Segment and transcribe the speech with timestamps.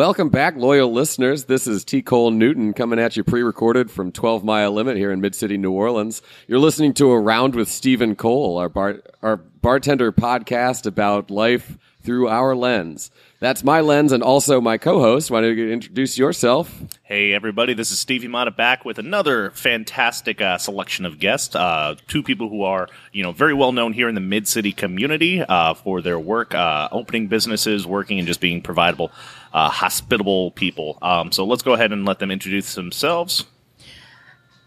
[0.00, 1.44] Welcome back, loyal listeners.
[1.44, 2.00] This is T.
[2.00, 5.58] Cole Newton coming at you pre recorded from 12 Mile Limit here in Mid City,
[5.58, 6.22] New Orleans.
[6.48, 11.30] You're listening to A Round with Steve and Cole, our, bar- our bartender podcast about
[11.30, 13.10] life through our lens.
[13.40, 15.30] That's my lens and also my co host.
[15.30, 16.82] Why don't you introduce yourself?
[17.02, 21.54] Hey, everybody, this is Stevie Mata back with another fantastic uh, selection of guests.
[21.54, 24.72] Uh, two people who are, you know, very well known here in the mid city
[24.72, 29.10] community uh, for their work, uh, opening businesses, working, and just being providable,
[29.52, 30.98] uh, hospitable people.
[31.02, 33.44] Um, so let's go ahead and let them introduce themselves.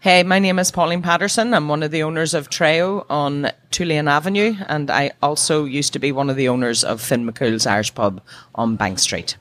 [0.00, 1.54] Hey, my name is Pauline Patterson.
[1.54, 5.98] I'm one of the owners of Treo on Tulane Avenue, and I also used to
[5.98, 8.20] be one of the owners of Finn McCool's Irish Pub
[8.54, 9.38] on Bank Street.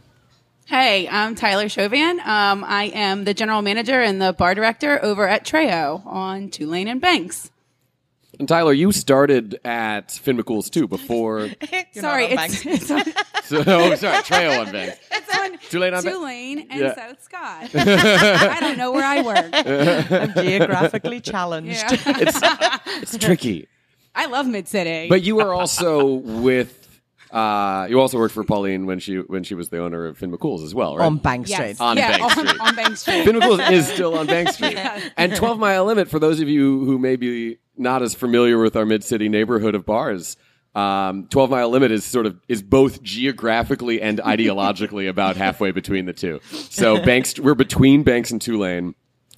[0.65, 2.21] Hey, I'm Tyler Chauvin.
[2.21, 6.87] Um, I am the general manager and the bar director over at Treo on Tulane
[6.87, 7.51] and Banks.
[8.39, 11.49] And Tyler, you started at Finn McCool's too before.
[11.93, 13.03] sorry, not on it's, Bank it's on,
[13.43, 14.97] so, oh, sorry, Treo on Banks.
[15.11, 16.95] it's on Tulane on Ba- Tulane and Yeah.
[16.95, 17.69] South Scott.
[17.75, 19.49] I don't know where I work.
[20.11, 21.69] I'm geographically challenged.
[21.73, 21.97] Yeah.
[22.17, 23.67] It's, it's tricky.
[24.15, 25.09] I love Mid City.
[25.09, 26.82] But you were also with.
[27.33, 30.31] Uh, you also worked for Pauline when she when she was the owner of Finn
[30.31, 31.05] McCool's as well, right?
[31.05, 31.57] On Bank yes.
[31.57, 31.81] Street.
[31.81, 32.61] On yeah, Bank on, Street.
[32.61, 33.25] on Bank Street.
[33.25, 34.77] Finn McCool's is still on Bank Street.
[35.17, 38.75] And 12 Mile Limit, for those of you who may be not as familiar with
[38.75, 40.37] our mid city neighborhood of bars,
[40.75, 46.05] um, 12 Mile Limit is sort of is both geographically and ideologically about halfway between
[46.05, 46.39] the two.
[46.51, 48.93] So Banks, we're between Banks and Tulane.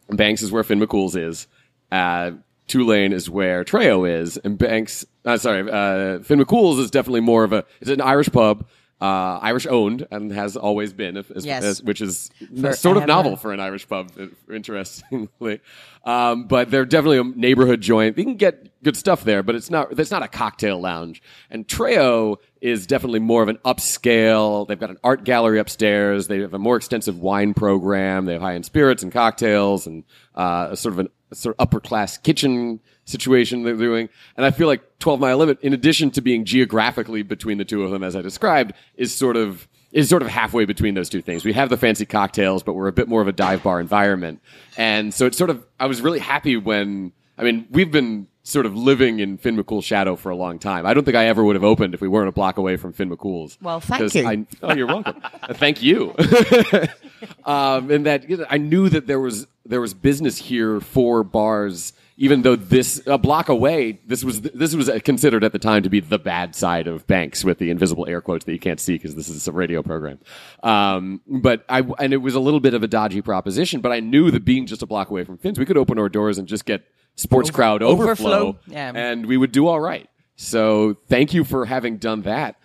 [0.10, 1.48] Banks is where Finn McCool's is.
[1.94, 2.32] Uh,
[2.68, 5.06] Tulane is where Treo is, and Banks.
[5.24, 7.64] Uh, sorry, uh, Finn McCool's is definitely more of a.
[7.82, 8.66] It's an Irish pub,
[9.02, 11.64] uh, Irish owned, and has always been, as, Yes.
[11.64, 12.76] as- which is Forever.
[12.76, 14.12] sort of novel for an Irish pub,
[14.52, 15.62] interestingly.
[16.06, 18.18] Um, but they're definitely a neighborhood joint.
[18.18, 19.98] You can get good stuff there, but it's not.
[19.98, 21.22] It's not a cocktail lounge.
[21.50, 24.68] And Treo is definitely more of an upscale.
[24.68, 26.28] They've got an art gallery upstairs.
[26.28, 28.26] They have a more extensive wine program.
[28.26, 30.04] They have high end spirits and cocktails, and
[30.36, 34.10] uh, a sort of an sort of upper class kitchen situation they're doing.
[34.36, 37.84] And I feel like 12 Mile Limit, in addition to being geographically between the two
[37.84, 41.22] of them, as I described, is sort of is sort of halfway between those two
[41.22, 41.46] things.
[41.46, 44.42] We have the fancy cocktails, but we're a bit more of a dive bar environment.
[44.78, 48.68] And so it's sort of I was really happy when I mean, we've been sort
[48.68, 50.86] of living in Finn McCool's shadow for a long time.
[50.86, 52.94] I don't think I ever would have opened if we weren't a block away from
[52.94, 53.58] Finn McCool's.
[53.60, 54.28] Well, thank you.
[54.28, 55.22] I, oh, you're welcome.
[55.46, 56.16] Uh, thank you.
[57.46, 61.24] um, and that you know, I knew that there was there was business here for
[61.24, 65.84] bars, even though this a block away, this was this was considered at the time
[65.84, 68.80] to be the bad side of banks with the invisible air quotes that you can't
[68.80, 70.20] see because this is a radio program.
[70.64, 74.00] Um, but I and it was a little bit of a dodgy proposition, but I
[74.00, 76.48] knew that being just a block away from Finn's, we could open our doors and
[76.48, 76.86] just get
[77.16, 78.92] sports crowd overflow, overflow, yeah.
[78.94, 80.10] and we would do all right.
[80.36, 82.58] So thank you for having done that.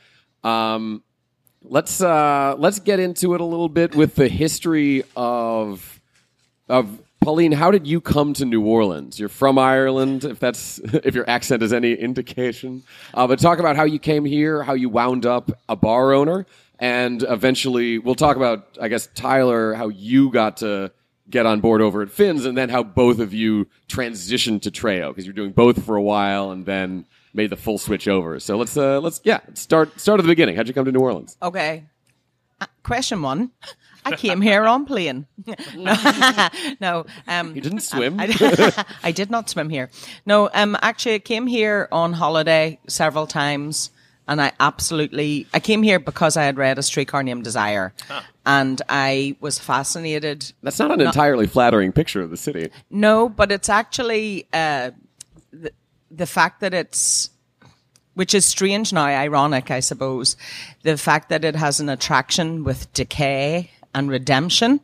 [0.43, 1.03] Um,
[1.63, 6.01] let's uh, let's get into it a little bit with the history of
[6.69, 7.53] of Pauline.
[7.53, 9.21] How did you come to New Orleans?
[9.21, 12.83] You're from Ireland, if that's if your accent is any indication.
[13.15, 16.47] Uh, but talk about how you came here, how you wound up a bar owner,
[16.79, 20.93] and eventually we'll talk about, I guess, Tyler, how you got to
[21.31, 25.09] get on board over at Finn's, and then how both of you transitioned to Treo
[25.09, 28.41] because you're doing both for a while, and then made the full switch over.
[28.41, 30.57] So let's uh, let's yeah start start at the beginning.
[30.57, 31.37] How'd you come to New Orleans?
[31.43, 31.85] Okay.
[32.61, 33.51] Uh, question one.
[34.05, 35.27] I came here on plane.
[35.77, 36.49] no,
[36.81, 37.07] no.
[37.29, 38.19] Um, You didn't swim.
[38.19, 39.91] I, I did not swim here.
[40.25, 43.91] No, um, actually, I came here on holiday several times,
[44.31, 47.93] and I absolutely I came here because I had read a streetcar named Desire,
[48.47, 50.53] and I was fascinated.
[50.63, 52.71] That's not an entirely flattering picture of the city.
[52.89, 54.93] No, but it's actually uh,
[55.53, 55.73] the
[56.11, 57.31] the fact that it's.
[58.15, 60.37] Which is strange now, ironic, I suppose.
[60.83, 64.81] The fact that it has an attraction with decay and redemption.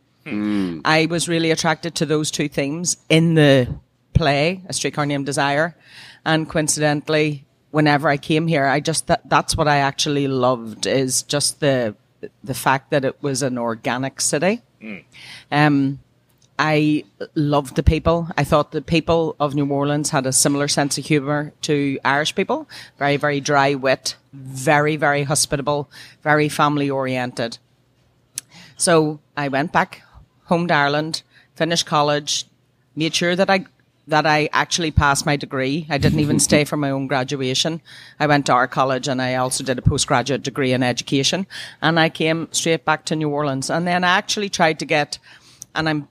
[0.84, 3.68] I was really attracted to those two themes in the
[4.14, 5.76] play, A Streetcar Named Desire.
[6.24, 7.45] And coincidentally,
[7.76, 11.94] whenever I came here, I just, that, that's what I actually loved is just the,
[12.42, 14.62] the fact that it was an organic city.
[15.52, 15.98] Um,
[16.58, 17.04] I
[17.34, 18.28] loved the people.
[18.34, 22.34] I thought the people of New Orleans had a similar sense of humor to Irish
[22.34, 22.66] people.
[22.98, 25.90] Very, very dry wit, very, very hospitable,
[26.22, 27.58] very family oriented.
[28.78, 30.00] So I went back
[30.44, 31.22] home to Ireland,
[31.54, 32.46] finished college,
[32.94, 33.66] made sure that I
[34.08, 35.86] that I actually passed my degree.
[35.90, 37.80] I didn't even stay for my own graduation.
[38.20, 41.46] I went to our college and I also did a postgraduate degree in education.
[41.82, 43.68] And I came straight back to New Orleans.
[43.68, 45.18] And then I actually tried to get,
[45.74, 46.08] and I'm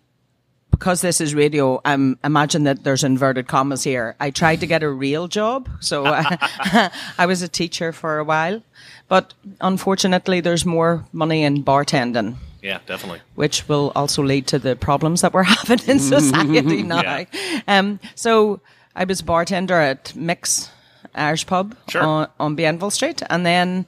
[0.72, 4.16] because this is radio, I'm imagine that there's inverted commas here.
[4.20, 5.70] I tried to get a real job.
[5.80, 6.04] So
[7.18, 8.62] I, was a teacher for a while.
[9.08, 12.36] But unfortunately, there's more money in bartending.
[12.66, 13.22] Yeah, definitely.
[13.36, 17.02] which will also lead to the problems that we're having in society now.
[17.02, 17.26] Yeah.
[17.68, 18.60] Um, so
[18.96, 20.70] I was bartender at Mick's
[21.14, 22.02] Irish Pub Sure.
[22.04, 23.86] on, on Bienville Street, and then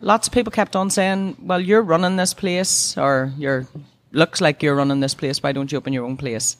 [0.00, 3.66] lots of people kept on saying, "Well, you're running this place, or you're
[4.12, 5.42] looks like you're running this place.
[5.42, 6.56] Why don't you open your own place?"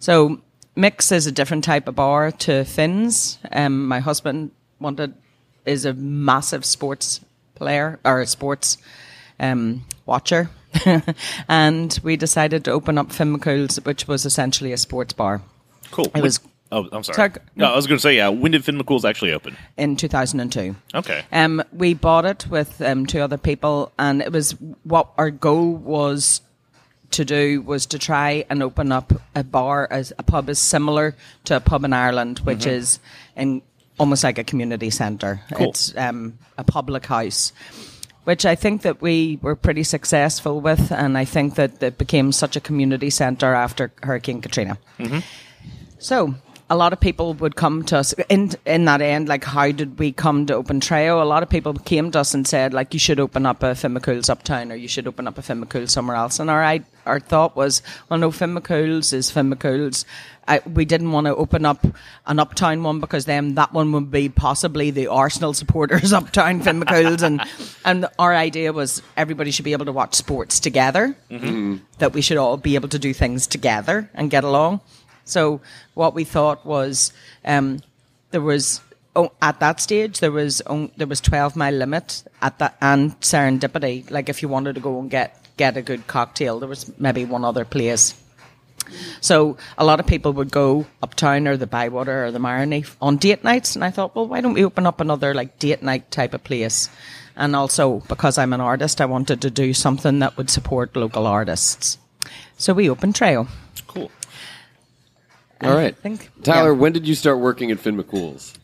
[0.00, 0.40] So
[0.76, 3.38] Mick's is a different type of bar to Finn's.
[3.52, 4.50] Um, my husband
[4.80, 5.14] wanted
[5.64, 7.20] is a massive sports
[7.54, 8.76] player or a sports
[9.40, 10.50] um, watcher,
[11.48, 15.42] and we decided to open up Finn McCool's, which was essentially a sports bar
[15.90, 16.10] Cool.
[16.14, 16.40] It was-
[16.72, 17.14] Oh, I'm sorry.
[17.14, 17.66] Sorry, No.
[17.72, 18.30] I was going to say, yeah.
[18.30, 19.56] When did Finn McCool's actually open?
[19.76, 20.74] in 2002.
[20.92, 21.22] Okay.
[21.30, 25.72] Um, we bought it with um, two other people, and it was what our goal
[25.74, 26.40] was
[27.12, 31.14] to do was to try and open up a bar as a pub is similar
[31.44, 32.98] to a pub in Ireland, which is
[33.36, 33.62] in
[33.98, 35.42] almost like a community centre.
[35.52, 35.68] Cool.
[35.68, 37.52] It's um, a public house.
[38.24, 42.32] Which I think that we were pretty successful with, and I think that it became
[42.32, 44.78] such a community centre after Hurricane Katrina.
[44.98, 45.18] Mm-hmm.
[45.98, 46.34] So
[46.70, 49.98] a lot of people would come to us in in that end, like how did
[49.98, 51.20] we come to open Treo?
[51.20, 53.74] A lot of people came to us and said, like, you should open up a
[53.74, 56.40] Finn uptown or you should open up a Finn somewhere else.
[56.40, 60.06] And our our thought was, well no, Finn is Finn McCool's.
[60.46, 61.86] I, we didn't want to open up
[62.26, 66.80] an uptown one because then that one would be possibly the Arsenal supporters uptown Finn
[66.80, 67.40] McCool's and
[67.84, 71.16] and our idea was everybody should be able to watch sports together
[71.98, 74.80] that we should all be able to do things together and get along.
[75.24, 75.60] So
[75.94, 77.12] what we thought was
[77.44, 77.80] um,
[78.30, 78.80] there was
[79.16, 80.62] oh, at that stage there was
[80.96, 84.10] there was twelve mile limit at that and serendipity.
[84.10, 87.24] Like if you wanted to go and get get a good cocktail, there was maybe
[87.24, 88.14] one other place.
[89.20, 93.16] So a lot of people would go uptown or the Bywater or the Marigny on
[93.16, 96.10] date nights, and I thought, well, why don't we open up another like date night
[96.10, 96.88] type of place?
[97.36, 101.26] And also because I'm an artist, I wanted to do something that would support local
[101.26, 101.98] artists.
[102.56, 103.48] So we opened Treo.
[103.86, 104.10] Cool.
[105.60, 105.96] All right.
[105.96, 106.78] think- Tyler, yeah.
[106.78, 108.54] when did you start working at Finn McCool's?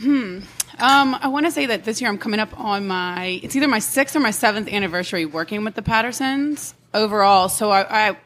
[0.00, 3.66] Um, I want to say that this year I'm coming up on my it's either
[3.66, 7.48] my sixth or my seventh anniversary working with the Pattersons overall.
[7.48, 8.16] So I, I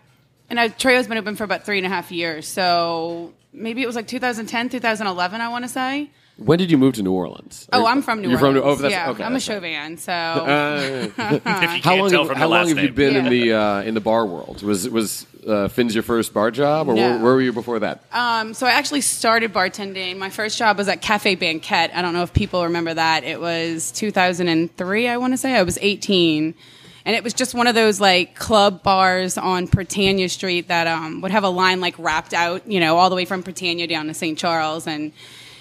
[0.52, 2.46] and I, Treo's been open for about three and a half years.
[2.46, 5.40] So maybe it was like 2010, 2011.
[5.40, 6.10] I want to say.
[6.36, 7.68] When did you move to New Orleans?
[7.72, 8.56] Oh, Or- I'm from New You're Orleans.
[8.60, 8.70] from New.
[8.70, 9.22] Oh, that's, yeah, okay.
[9.24, 9.62] I'm a that's show right.
[9.62, 9.96] van.
[9.98, 12.10] So Uh, If you can't how long?
[12.10, 12.94] tell Have, from how the long last have you name.
[12.94, 14.62] been in the uh, in the bar world?
[14.62, 17.24] Was was uh, Finn's your first bar job, or where, No.
[17.24, 18.02] where were you before that?
[18.12, 20.16] Um, so I actually started bartending.
[20.18, 21.90] My first job was at Cafe Banquette.
[21.94, 23.24] I don't know if people remember that.
[23.24, 25.54] It was 2003, I want to say.
[25.54, 26.54] I was 18.
[27.04, 31.20] And it was just one of those like club bars on Britannia Street that um,
[31.20, 34.06] would have a line like wrapped out, you know, all the way from Britannia down
[34.06, 34.38] to St.
[34.38, 34.86] Charles.
[34.86, 35.12] And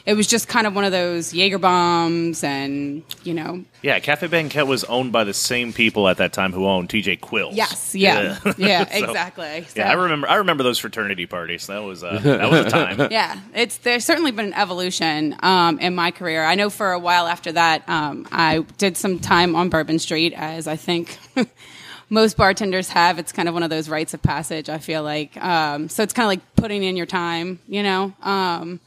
[0.06, 4.28] it was just kind of one of those Jaeger bombs and, you know, Yeah, Cafe
[4.28, 7.56] Banquette was owned by the same people at that time who owned TJ Quills.
[7.56, 9.66] yes, yeah, yeah, So- exactly.
[9.76, 10.28] Yeah, I remember.
[10.30, 11.68] I remember those fraternity parties.
[11.68, 13.08] That was uh, that was a time.
[13.12, 16.44] yeah, it's there's certainly been an evolution um, in my career.
[16.44, 20.34] I know for a while after that, um, I did some time on Bourbon Street,
[20.36, 21.18] as I think
[22.10, 23.20] most bartenders have.
[23.20, 24.70] It's kind of one of those rites of passage.
[24.70, 28.14] I feel like um, so it's kind of like putting in your time, you know.
[28.22, 28.80] Um,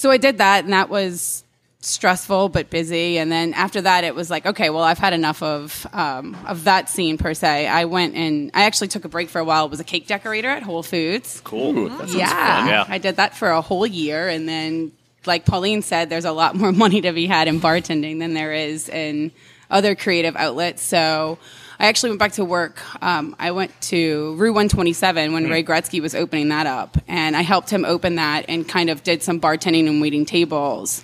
[0.00, 1.44] so I did that, and that was
[1.80, 3.18] stressful but busy.
[3.18, 6.64] And then after that, it was like, okay, well, I've had enough of um, of
[6.64, 7.66] that scene per se.
[7.66, 9.68] I went and I actually took a break for a while.
[9.68, 11.90] Was a cake decorator at Whole Foods Cool.
[11.90, 12.66] That sounds yeah.
[12.66, 12.84] Yeah.
[12.88, 14.92] I did that for a whole year, and then,
[15.26, 18.54] like Pauline said, there's a lot more money to be had in bartending than there
[18.54, 19.32] is in
[19.68, 20.82] other creative outlets.
[20.82, 21.36] So.
[21.80, 22.78] I actually went back to work.
[23.02, 27.40] Um, I went to Rue 127 when Ray Gruezke was opening that up, and I
[27.40, 31.02] helped him open that and kind of did some bartending and waiting tables.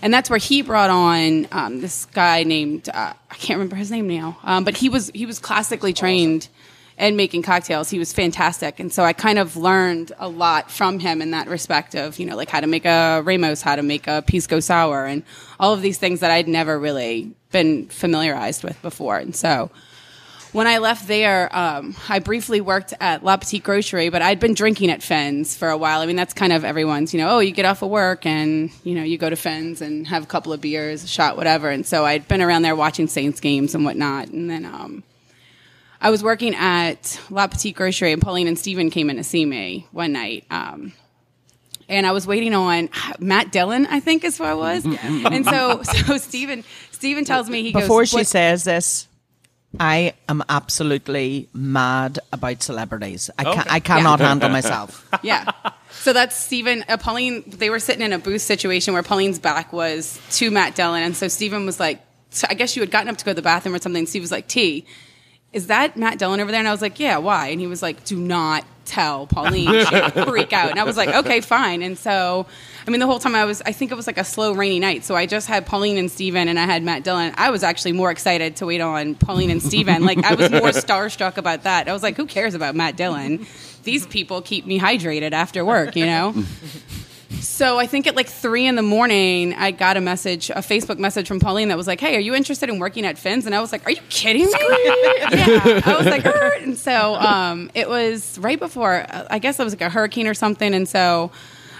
[0.00, 3.90] And that's where he brought on um, this guy named uh, I can't remember his
[3.90, 6.48] name now, um, but he was he was classically trained
[6.98, 7.90] in making cocktails.
[7.90, 11.48] He was fantastic, and so I kind of learned a lot from him in that
[11.48, 14.60] respect of you know like how to make a Ramos, how to make a pisco
[14.60, 15.22] sour, and
[15.60, 19.18] all of these things that I'd never really been familiarized with before.
[19.18, 19.70] And so
[20.54, 24.54] when I left there, um, I briefly worked at La Petite Grocery, but I'd been
[24.54, 26.00] drinking at Finn's for a while.
[26.00, 28.70] I mean, that's kind of everyone's, you know, oh, you get off of work and,
[28.84, 31.68] you know, you go to Finn's and have a couple of beers, a shot, whatever.
[31.70, 34.28] And so I'd been around there watching Saints games and whatnot.
[34.28, 35.02] And then um,
[36.00, 39.44] I was working at La Petite Grocery, and Pauline and Steven came in to see
[39.44, 40.44] me one night.
[40.50, 40.92] Um,
[41.88, 44.84] and I was waiting on Matt Dillon, I think is who I was.
[45.02, 49.08] and so, so Steven, Steven tells me he goes, Before goes, she "What- says this,
[49.80, 53.30] I am absolutely mad about celebrities.
[53.38, 53.70] I, can, Okay.
[53.70, 55.06] I cannot handle myself.
[55.22, 55.50] yeah.
[55.90, 56.84] So that's Stephen.
[56.88, 60.74] Uh, Pauline, they were sitting in a booth situation where Pauline's back was to Matt
[60.74, 61.02] Dillon.
[61.02, 62.00] And so Stephen was like,
[62.30, 64.06] so I guess you had gotten up to go to the bathroom or something.
[64.06, 64.86] Steve was like, T,
[65.54, 66.58] is that Matt Dillon over there?
[66.58, 67.46] And I was like, yeah, why?
[67.48, 69.86] And he was like, do not tell Pauline.
[69.86, 70.70] She'll freak out.
[70.70, 71.80] And I was like, okay, fine.
[71.82, 72.44] And so,
[72.86, 74.80] I mean, the whole time I was, I think it was like a slow, rainy
[74.80, 75.04] night.
[75.04, 77.32] So I just had Pauline and Steven and I had Matt Dillon.
[77.36, 80.04] I was actually more excited to wait on Pauline and Steven.
[80.04, 81.88] Like, I was more starstruck about that.
[81.88, 83.46] I was like, who cares about Matt Dillon?
[83.84, 86.34] These people keep me hydrated after work, you know?
[87.40, 90.98] So I think at like three in the morning, I got a message, a Facebook
[90.98, 93.54] message from Pauline that was like, "Hey, are you interested in working at Finn's?" And
[93.54, 97.70] I was like, "Are you kidding me?" yeah, I was like, "Er," and so um,
[97.74, 99.06] it was right before.
[99.08, 101.30] I guess it was like a hurricane or something, and so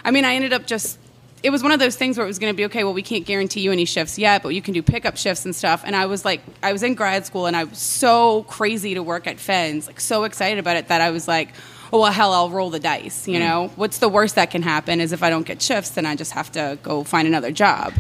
[0.05, 0.99] I mean, I ended up just.
[1.43, 2.85] It was one of those things where it was going to be okay.
[2.85, 5.55] Well, we can't guarantee you any shifts yet, but you can do pickup shifts and
[5.55, 5.83] stuff.
[5.85, 9.03] And I was like, I was in grad school, and I was so crazy to
[9.03, 11.51] work at Finn's, like so excited about it that I was like,
[11.95, 13.71] oh well hell i'll roll the dice you know?
[13.77, 16.33] What's the worst that can happen is if i don't get shifts then i just
[16.33, 17.95] have to go find another job.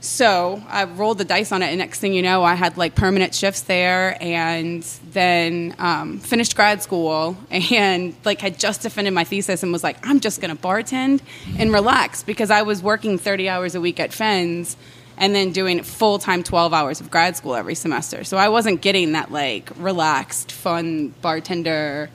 [0.00, 2.94] So i rolled the dice on it and next thing you know i had like
[2.94, 9.24] permanent shifts there and then um, finished grad school and like had just defended my
[9.24, 11.22] thesis and was like i'm just going to bartend
[11.58, 14.76] and relax because i was working 30 hours a week at Finn's
[15.18, 18.22] and then doing full-time 12 hours of grad school every semester.
[18.24, 22.10] So i wasn't getting that like relaxed fun bartender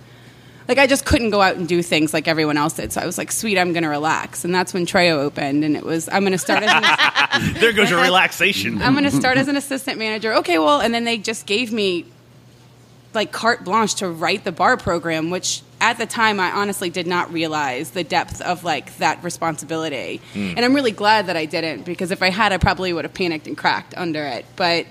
[0.71, 2.93] like I just couldn't go out and do things like everyone else did.
[2.93, 4.45] So I was like, sweet, I'm going to relax.
[4.45, 7.73] And that's when Treo opened, and it was I'm going to start as an, There
[7.73, 8.81] goes your relaxation.
[8.81, 10.33] I'm going to start as an assistant manager.
[10.35, 12.05] Okay, well, and then they just gave me
[13.13, 17.05] like carte blanche to write the bar program, which at the time I honestly did
[17.05, 20.21] not realize the depth of like that responsibility.
[20.31, 20.53] Hmm.
[20.55, 23.13] And I'm really glad that I didn't because if I had, I probably would have
[23.13, 24.45] panicked and cracked under it.
[24.55, 24.85] But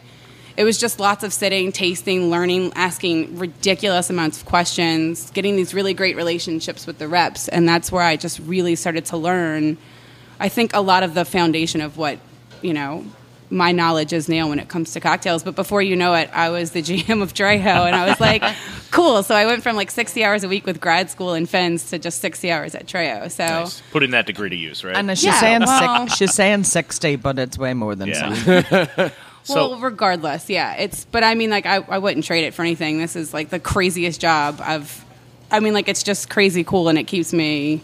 [0.61, 5.73] it was just lots of sitting, tasting, learning, asking ridiculous amounts of questions, getting these
[5.73, 9.79] really great relationships with the reps, and that's where I just really started to learn.
[10.39, 12.19] I think a lot of the foundation of what
[12.61, 13.07] you know
[13.49, 15.43] my knowledge is now when it comes to cocktails.
[15.43, 18.45] But before you know it, I was the GM of Treo, and I was like,
[18.91, 19.23] cool.
[19.23, 21.99] So I went from like 60 hours a week with grad school and Finn's to
[21.99, 23.31] just 60 hours at Treo.
[23.31, 23.47] So.
[23.47, 23.83] Nice.
[23.93, 24.95] Putting that degree to use, right?
[24.95, 29.09] And she's Yeah, saying well- six, she's saying sixty, but it's way more than yeah.
[29.43, 31.05] so well, regardless, yeah, it's.
[31.05, 32.99] But I mean, like, I, I wouldn't trade it for anything.
[32.99, 35.05] This is like the craziest job I've.
[35.51, 37.81] I mean, like, it's just crazy cool, and it keeps me,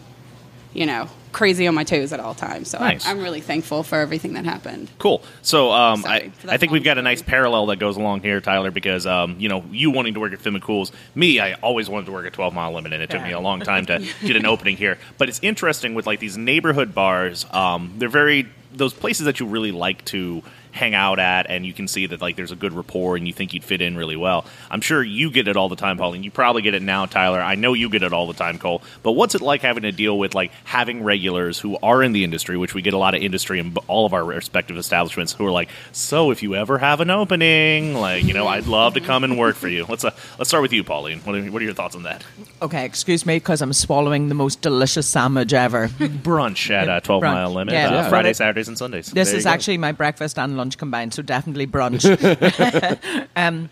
[0.73, 2.71] you know, crazy on my toes at all times.
[2.71, 3.07] So Nice.
[3.07, 4.91] I, I'm really thankful for everything that happened.
[4.99, 5.23] Cool.
[5.43, 8.41] So um, Sorry I, I think we've got a nice parallel that goes along here,
[8.41, 10.93] Tyler, because um, you know you wanting to work at Finn McCool's.
[11.15, 13.41] Me, I always wanted to work at Twelve Mile Limit, and it took me a
[13.41, 14.99] long time to get an opening here.
[15.19, 17.45] But it's interesting with like these neighborhood bars.
[17.51, 20.43] Um, they're very those places that you really like to
[20.77, 23.33] hang out at and you can see that like there's a good rapport and you
[23.33, 24.45] think you'd fit in really well.
[24.71, 26.23] I'm sure you get it all the time, Pauline.
[26.23, 27.41] You probably get it now, Tyler.
[27.41, 28.83] I know you get it all the time, Cole.
[29.03, 32.23] But what's it like having to deal with like having regulars who are in the
[32.25, 35.47] industry, which we get a lot of industry in all of our respective establishments who
[35.47, 39.01] are like, "So if you ever have an opening, like, you know, I'd love to
[39.01, 41.21] come and work for you." Let's uh, let's start with you, Pauline.
[41.21, 42.25] What are, what are your thoughts on that?
[42.61, 45.89] Okay, excuse me because I'm swallowing the most delicious sandwich ever.
[45.89, 47.33] Brunch at uh, 12 Brunch.
[47.33, 48.09] Mile Limit, Yeah, uh, yeah.
[48.09, 49.07] Friday, Saturdays and Sundays.
[49.07, 52.05] This There is actually my breakfast and lunch combined, so definitely brunch.
[53.37, 53.71] um,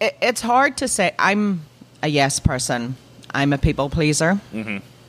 [0.00, 1.14] it, it's hard to say.
[1.18, 1.62] I'm
[2.02, 2.96] a yes person.
[3.34, 4.40] I'm a people pleaser.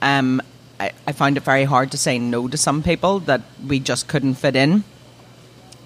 [0.02, 0.42] Um,
[0.80, 4.08] I, I find it very hard to say no to some people that we just
[4.08, 4.84] couldn't fit in.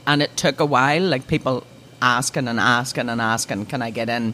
[0.06, 1.66] And it took a while, like people
[2.02, 4.34] asking and asking and asking, can I get in?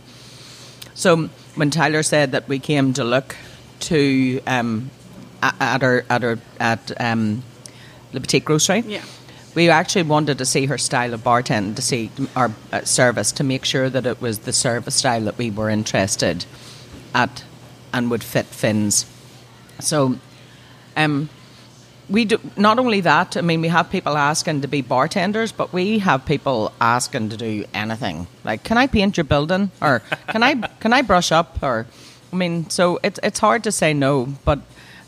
[0.93, 3.35] So when Tyler said that we came to look
[3.81, 4.91] to um,
[5.41, 7.43] at our at our at um,
[8.11, 9.01] the boutique grocery, Yeah.
[9.55, 13.43] We actually wanted to see her style of bartending, to see our uh, service, to
[13.43, 16.45] make sure that it was the service style that we were interested
[17.13, 17.43] at
[17.93, 19.05] and would fit Finn's.
[19.79, 20.17] So,
[20.97, 21.29] um,
[22.09, 23.37] we do not only that.
[23.37, 27.37] I mean, we have people asking to be bartenders, but we have people asking to
[27.37, 28.27] do anything.
[28.43, 31.85] Like, can I paint your building, or can I can I brush up, or
[32.31, 34.59] I mean, so it's it's hard to say no, but.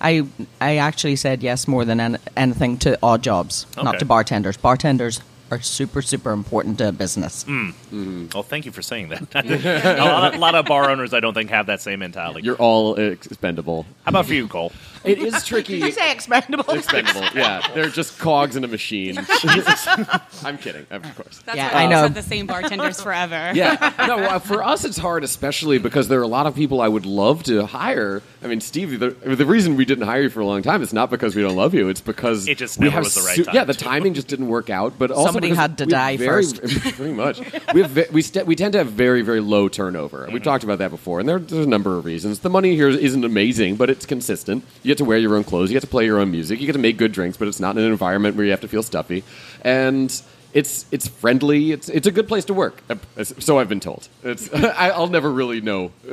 [0.05, 0.23] I
[0.61, 3.83] I actually said yes more than an, anything to odd jobs, Okay.
[3.83, 4.57] not to bartenders.
[4.57, 5.21] Bartenders
[5.51, 7.43] are super super important to a business.
[7.43, 7.69] Hmm.
[7.69, 8.25] Mm-hmm.
[8.33, 9.21] Well, thank you for saying that.
[9.35, 12.41] a, lot of, a lot of bar owners, I don't think, have that same mentality.
[12.45, 13.85] You're all expendable.
[14.03, 14.71] How about for you, Cole?
[15.05, 15.79] It is tricky.
[15.79, 16.73] Did you say expendable?
[16.73, 17.21] expendable.
[17.35, 19.17] Yeah, they're just cogs in a machine.
[20.43, 21.41] I'm kidding, of course.
[21.45, 22.01] That's Yeah, why I I know.
[22.03, 23.51] had the same bartenders forever.
[23.53, 24.17] Yeah, no.
[24.17, 27.05] Uh, for us, it's hard, especially because there are a lot of people I would
[27.05, 28.21] love to hire.
[28.43, 30.93] I mean, Steve, the, the reason we didn't hire you for a long time is
[30.93, 33.21] not because we don't love you; it's because It just we never have was the
[33.21, 34.97] right su- time, Yeah, the timing just didn't work out.
[34.97, 36.61] But also Somebody had to die very, first.
[36.61, 37.39] Pretty much,
[37.73, 40.23] we have ve- we st- we tend to have very very low turnover.
[40.23, 40.33] Mm-hmm.
[40.33, 42.39] We've talked about that before, and there, there's a number of reasons.
[42.39, 44.63] The money here isn't amazing, but it's consistent.
[44.83, 46.65] You get to wear your own clothes, you get to play your own music, you
[46.65, 48.67] get to make good drinks, but it's not in an environment where you have to
[48.67, 49.23] feel stuffy,
[49.61, 50.21] and
[50.53, 51.73] it's it's friendly.
[51.73, 52.81] It's it's a good place to work.
[52.89, 54.07] Uh, So I've been told.
[54.23, 55.91] It's I, I'll never really know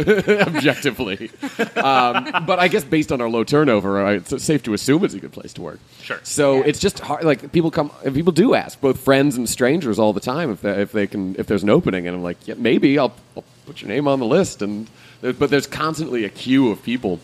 [0.49, 1.31] objectively,
[1.77, 5.21] um, but I guess based on our low turnover, it's safe to assume it's a
[5.21, 5.79] good place to work.
[6.03, 6.19] Sure.
[6.25, 7.23] So it's just hard.
[7.25, 10.61] Like people come, and people do ask both friends and strangers all the time if
[10.61, 13.45] they, if they can if there's an opening, and I'm like, yeah, maybe I'll, I'll
[13.67, 14.61] put your name on the list.
[14.63, 14.89] And
[15.21, 17.21] but there's constantly a queue of people,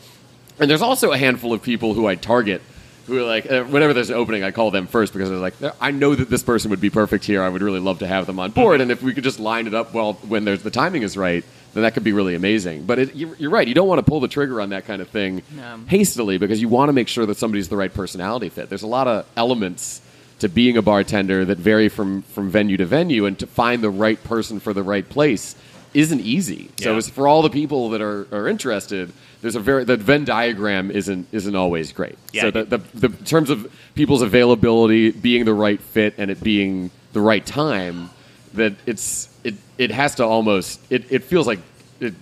[0.60, 2.62] and there's also a handful of people who I target.
[3.06, 5.54] Who are like, uh, whenever there's an opening, I call them first because they're like,
[5.80, 7.42] I know that this person would be perfect here.
[7.42, 8.82] I would really love to have them on board.
[8.82, 11.42] And if we could just line it up well when there's the timing is right,
[11.72, 12.84] then that could be really amazing.
[12.84, 13.66] But it, you're, you're right.
[13.66, 15.80] You don't want to pull the trigger on that kind of thing No.
[15.86, 18.68] hastily because you want to make sure that somebody's the right personality fit.
[18.68, 20.02] There's a lot of elements
[20.40, 23.90] to being a bartender that vary from, from venue to venue, and to find the
[23.90, 25.56] right person for the right place
[25.94, 26.70] isn't easy.
[26.78, 29.14] So it's for all the people that are, are interested.
[29.40, 32.18] There's a very the Venn diagram isn't isn't always great.
[32.32, 32.42] Yeah.
[32.42, 36.42] So the, the, the in terms of people's availability, being the right fit, and it
[36.42, 38.10] being the right time,
[38.54, 41.60] that it's it it has to almost it, it feels like
[42.00, 42.14] it,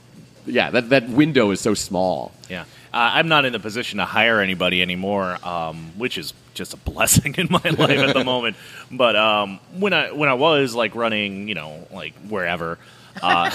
[0.45, 2.33] yeah that that window is so small.
[2.51, 2.65] Yeah.
[2.93, 6.77] Uh, I'm not in the position to hire anybody anymore, um, which is just a
[6.91, 8.57] blessing in my life at the moment.
[8.91, 12.79] But um, when I when I was like running, you know, like wherever,
[13.23, 13.51] uh,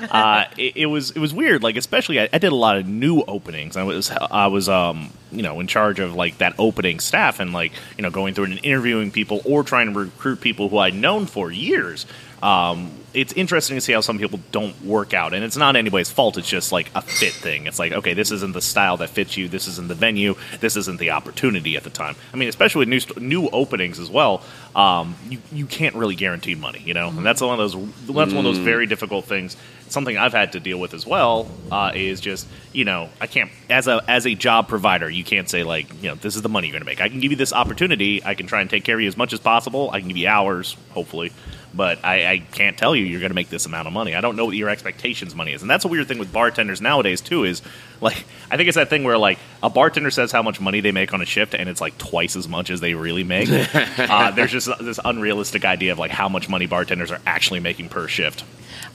[0.10, 1.62] uh, it, it was it was weird.
[1.62, 3.76] Like especially, I, I did a lot of new openings.
[3.76, 7.52] I was I was um, you know in charge of like that opening staff and
[7.52, 10.94] like you know going through and interviewing people or trying to recruit people who I'd
[10.94, 12.06] known for years.
[12.42, 16.10] Um, it's interesting to see how some people don't work out, and it's not anybody's
[16.10, 16.38] fault.
[16.38, 17.66] It's just like a fit thing.
[17.66, 19.48] It's like, okay, this isn't the style that fits you.
[19.48, 20.36] This isn't the venue.
[20.60, 22.14] This isn't the opportunity at the time.
[22.32, 24.42] I mean, especially with new st- new openings as well.
[24.74, 27.74] Um, you you can't really guarantee money, you know, and that's one of those
[28.06, 29.56] that's one of those very difficult things.
[29.90, 33.50] Something I've had to deal with as well uh, is just you know I can't
[33.68, 36.48] as a as a job provider you can't say like you know this is the
[36.48, 37.00] money you're going to make.
[37.00, 38.24] I can give you this opportunity.
[38.24, 39.90] I can try and take care of you as much as possible.
[39.90, 41.32] I can give you hours, hopefully
[41.72, 44.14] but I, I can't tell you you're going to make this amount of money.
[44.14, 46.80] I don't know what your expectations money is, and that's a weird thing with bartenders
[46.80, 47.44] nowadays too.
[47.44, 47.62] Is
[48.00, 50.92] like I think it's that thing where like a bartender says how much money they
[50.92, 53.48] make on a shift, and it's like twice as much as they really make.
[53.98, 57.88] uh, there's just this unrealistic idea of like how much money bartenders are actually making
[57.88, 58.44] per shift.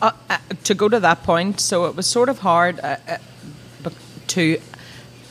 [0.01, 3.17] Uh, uh, to go to that point, so it was sort of hard uh, uh,
[4.27, 4.59] to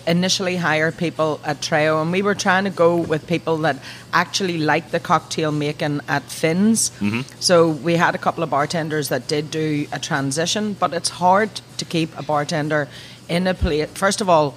[0.06, 3.78] initially hire people at Treo, and we were trying to go with people that
[4.12, 6.90] actually liked the cocktail making at Finn's.
[7.00, 7.20] Mm-hmm.
[7.40, 11.60] So we had a couple of bartenders that did do a transition, but it's hard
[11.78, 12.88] to keep a bartender
[13.28, 13.90] in a place.
[13.92, 14.56] First of all,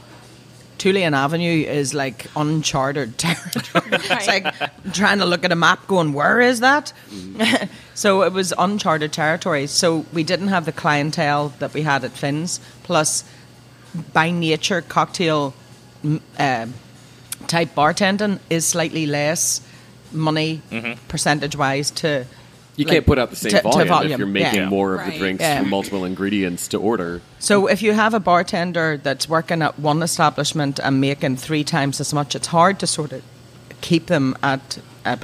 [0.77, 3.85] Tulane Avenue is like uncharted territory.
[3.91, 4.53] it's like
[4.93, 6.93] trying to look at a map going, where is that?
[7.09, 7.71] Mm-hmm.
[7.93, 9.67] so it was uncharted territory.
[9.67, 12.59] So we didn't have the clientele that we had at Finn's.
[12.83, 13.23] Plus,
[14.13, 15.53] by nature, cocktail
[16.37, 16.65] uh,
[17.47, 19.61] type bartending is slightly less
[20.11, 20.61] money
[21.07, 22.25] percentage wise to.
[22.75, 24.69] You like, can't put out the same to- to volume, if you're making yeah.
[24.69, 25.13] more of Right.
[25.13, 25.59] the drinks Yeah.
[25.61, 27.21] from multiple ingredients to order.
[27.39, 31.99] So if you have a bartender that's working at one establishment and making three times
[31.99, 33.23] as much, it's hard to sort of
[33.81, 34.77] keep them at.
[35.03, 35.15] Uh,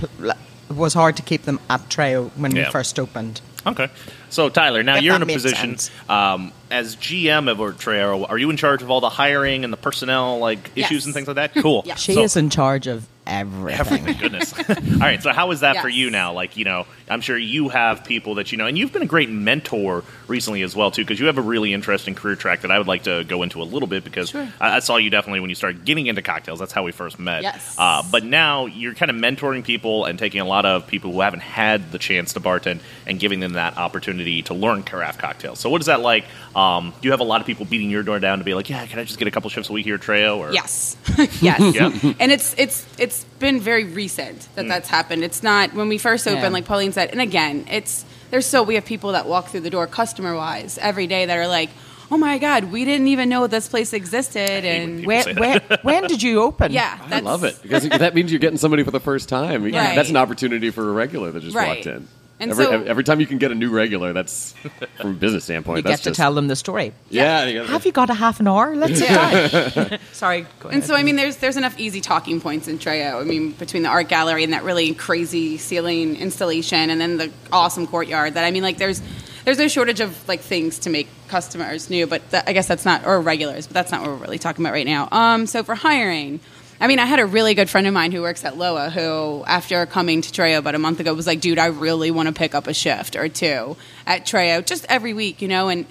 [0.70, 2.66] it was hard to keep them at Treo when Yeah.
[2.66, 3.42] we first opened.
[3.65, 3.88] Okay,
[4.30, 5.78] so Tyler, now If you're in a position
[6.10, 8.30] um, as GM of Ortreo.
[8.30, 11.06] Are you in charge of all the hiring and the personnel like issues Yes.
[11.06, 11.54] and things like that?
[11.56, 11.84] Cool.
[11.86, 11.95] Yeah.
[11.95, 13.80] She So- is in charge of everything.
[13.80, 14.54] Everything, goodness.
[14.69, 16.34] All right, so how is that for you now?
[16.34, 19.06] Like, you know, I'm sure you have people that you know, and you've been a
[19.06, 22.71] great mentor recently as well, too, because you have a really interesting career track that
[22.71, 24.45] I would like to go into a little bit because Sure.
[24.60, 26.60] I, I saw you definitely when you started getting into cocktails.
[26.60, 27.43] That's how we first met.
[27.43, 27.76] Yes.
[27.78, 31.21] Uh, but now you're kind of mentoring people and taking a lot of people who
[31.21, 35.60] haven't had the chance to bartend and giving them that opportunity to learn craft cocktails.
[35.60, 36.26] So, what is that like?
[36.56, 38.70] Um, do you have a lot of people beating your door down to be like,
[38.70, 40.38] yeah, can I just get a couple shifts a week here at Treo?
[40.38, 40.96] Or Yes,
[41.42, 42.13] yes, Yeah.
[42.20, 45.24] and it's it's it's been very recent that that's happened.
[45.24, 46.50] It's not when we first opened, Yeah.
[46.50, 47.10] like Pauline said.
[47.12, 50.78] And again, it's there's so we have people that walk through the door customer wise
[50.80, 51.70] every day that are like,
[52.12, 55.39] oh my god, we didn't even know this place existed, and people Where, say that.
[55.70, 56.72] where, when did you open?
[56.82, 59.68] yeah, I love it because that means you're getting somebody for the first time.
[59.68, 59.96] Yeah, Right.
[59.96, 61.68] That's an opportunity for a regular that just Right.
[61.70, 62.08] walked in.
[62.39, 64.54] And every, so- every time you can get a new regular, that's
[64.98, 65.78] from a business standpoint.
[65.78, 66.93] You that's get to just, tell them the story.
[67.10, 68.76] Yeah, you Have you got a half an hour?
[68.76, 69.98] Let's yeah.
[70.12, 70.46] Sorry.
[70.60, 73.22] Go And so, I mean, there's there's enough easy talking points in Treo.
[73.22, 77.32] I mean, between the art gallery and that really crazy ceiling installation, and then the
[77.52, 78.34] awesome courtyard.
[78.34, 79.02] That I mean, like, there's
[79.46, 82.08] there's no shortage of like things to make customers new.
[82.08, 83.67] But that, I guess that's not or regulars.
[83.67, 85.08] But that's not what we're really talking about right now.
[85.12, 86.39] Um, so for hiring.
[86.84, 89.46] I mean, I had a really good friend of mine who works at Loa who,
[89.48, 92.34] after coming to Treo about a month ago, was like, dude, I really want to
[92.34, 95.69] pick up a shift or two at Treo just every week, you know?
[95.69, 95.86] And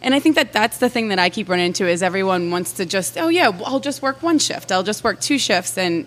[0.00, 2.74] and I think that that's the thing that I keep running into is everyone wants
[2.74, 6.06] to just, oh yeah, I'll just work one shift, I'll just work two shifts, and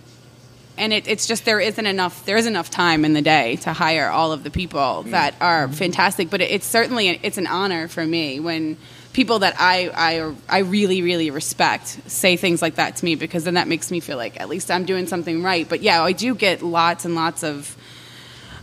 [0.77, 3.73] and it, it's just there isn't enough there is enough time in the day to
[3.73, 5.45] hire all of the people that mm.
[5.45, 6.29] are fantastic.
[6.29, 8.77] But it, it's certainly it's an honor for me when
[9.17, 13.45] people that I, I I really really respect say things like that to me because
[13.45, 15.67] then that makes me feel like at least I'm doing something right.
[15.67, 17.75] But yeah, I do get lots and lots of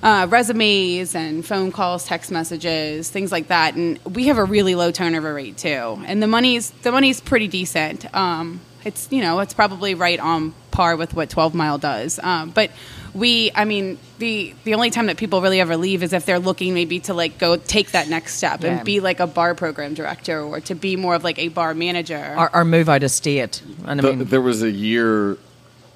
[0.00, 4.76] uh, resumes and phone calls, text messages, things like that, and we have a really
[4.76, 6.00] low turnover rate too.
[6.06, 8.06] And the money's the money's pretty decent.
[8.14, 12.50] Um, it's you know it's probably right on par with what 12 Mile does, um,
[12.50, 12.70] but
[13.14, 16.38] we I mean the the only time that people really ever leave is if they're
[16.40, 18.76] looking maybe to like go take that next step Yeah.
[18.78, 21.74] and be like a bar program director or to be more of like a bar
[21.74, 22.34] manager.
[22.36, 23.62] our, or move out of state.
[23.86, 25.36] And I The- mean, there was a year,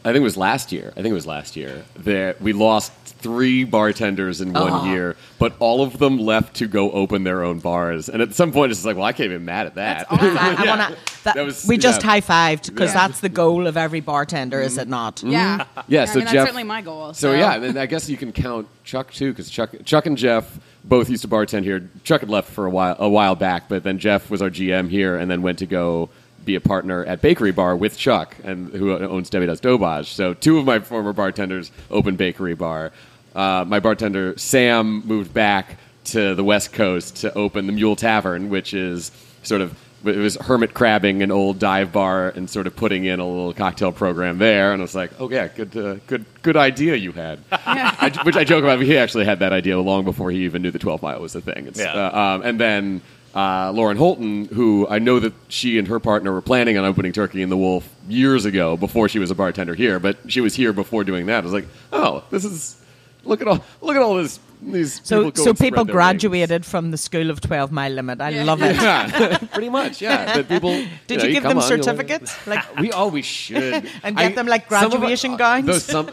[0.05, 0.91] I think it was last year.
[0.93, 4.85] I think it was last year that we lost three bartenders in one Oh.
[4.93, 8.09] year, but all of them left to go open their own bars.
[8.09, 10.07] And at some point, it's just like, well, I can't be mad at that.
[10.09, 12.07] I, I wanna, that, That was- we just yeah.
[12.07, 13.09] high fived because Yeah.
[13.09, 14.81] that's the goal of every bartender, is mm-hmm.
[14.83, 15.17] it not?
[15.17, 15.31] Mm-hmm.
[15.31, 17.13] yeah, Yeah, I so mean, that's Jeff- certainly my goal.
[17.13, 20.59] So yeah, and I guess you can count Chuck too, because Chuck, Chuck and Jeff
[20.85, 21.91] both used to bartend here.
[22.05, 24.89] Chuck had left for a while, a while back, but then Jeff was our GM
[24.89, 26.09] here, and then went to go
[26.49, 30.07] be a partner at Bakery Bar with Chuck, and who owns Debbie Does Doberge.
[30.07, 32.91] So two of my former bartenders opened Bakery Bar.
[33.37, 38.49] Uh, my bartender Sam moved back to the West Coast to open the Mule Tavern,
[38.49, 42.77] which is sort of it was hermit crabbing an old dive bar and sort of
[42.77, 44.73] putting in a little cocktail program there.
[44.73, 47.41] And I was like, oh yeah, good, uh, good, good idea you had.
[47.53, 48.81] I, which I joke about.
[48.81, 51.41] He actually had that idea long before he even knew the 12 mile was a
[51.41, 51.67] thing.
[51.67, 51.93] It's, Yeah.
[51.95, 53.03] uh, um, and then
[53.39, 57.13] uh, Lauren Holton, who I know that she and her partner were planning on opening
[57.13, 60.55] Turkey and the Wolf years ago before she was a bartender here, but she was
[60.57, 61.39] here before doing that.
[61.39, 62.77] I was like, oh, this is
[63.25, 64.41] look at all look at all this.
[64.61, 68.21] These So, people so people their graduated from the school of 12 mile limit.
[68.21, 68.43] I Yeah.
[68.43, 68.75] love it.
[68.75, 70.03] Yeah, pretty much.
[70.03, 70.73] Yeah, but people.
[71.07, 72.35] Did know, you give them on, certificates?
[72.49, 75.67] Like, we always should And get them, like, some our- graduation gowns?
[75.67, 76.09] Those, some,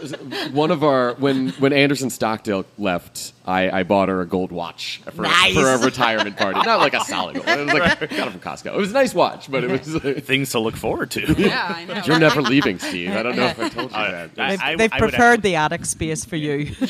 [0.53, 5.01] one of our when when Anderson Stockdale left, I, I bought her a gold watch
[5.11, 5.53] for, Nice.
[5.53, 6.59] for a retirement party.
[6.65, 7.47] Not like a solid gold.
[7.47, 8.73] It was like got it from Costco.
[8.73, 9.85] It was a nice watch, but it was.
[10.03, 11.33] Like, Things to look forward to.
[11.37, 12.01] yeah, I know.
[12.05, 13.11] You're never leaving, Steve.
[13.11, 14.39] I don't know if I told you Uh, that.
[14.39, 16.73] I- they've, I- they've I would preferred the attic space for you.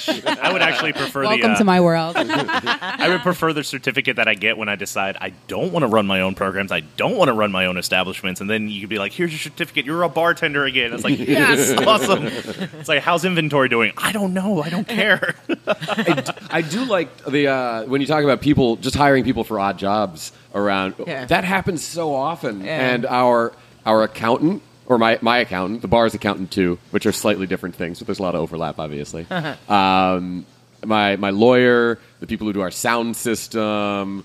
[0.41, 1.27] I would actually prefer the.
[1.27, 2.15] Welcome uh, to my world.
[2.17, 5.87] I would prefer the certificate that I get when I decide I don't want to
[5.87, 6.71] run my own programs.
[6.71, 9.31] I don't want to run my own establishments, and then you could be like, "Here's
[9.31, 9.85] your certificate.
[9.85, 12.25] You're a bartender again." It's like, yes, awesome.
[12.27, 13.91] It's like, how's inventory doing?
[13.97, 14.61] I don't know.
[14.63, 15.35] I don't care.
[15.67, 16.23] I
[16.61, 20.31] do like the uh, when you talk about people just hiring people for odd jobs
[20.53, 20.95] around.
[21.05, 21.25] Yeah.
[21.25, 22.93] That happens so often, Yeah.
[22.93, 23.53] and our
[23.85, 27.99] our accountant or my my accountant, the bar's accountant too, which are slightly different things,
[27.99, 29.25] but there's a lot of overlap, obviously.
[29.69, 30.45] um,
[30.85, 34.23] my my lawyer, the people who do our sound system.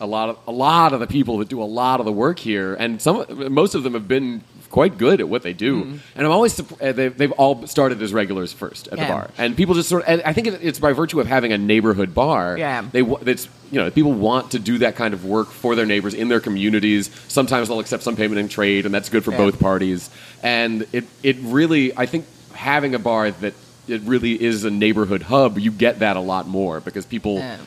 [0.00, 2.38] a lot of a lot of the people that do a lot of the work
[2.38, 5.82] here, and some most of them have been quite good at what they do.
[6.16, 9.56] And I'm always uh, they've, they've all started as regulars first at the bar, and
[9.56, 10.08] people just sort of.
[10.08, 12.56] And I think it's by virtue of having a neighborhood bar.
[12.58, 12.82] Yeah.
[12.90, 16.14] they it's you know people want to do that kind of work for their neighbors
[16.14, 17.10] in their communities.
[17.28, 19.36] Sometimes they'll accept some payment in trade, and that's good for Yeah.
[19.44, 20.10] both parties.
[20.42, 23.54] And it it really I think having a bar that
[23.88, 27.36] it really is a neighborhood hub, you get that a lot more because people.
[27.38, 27.58] Yeah.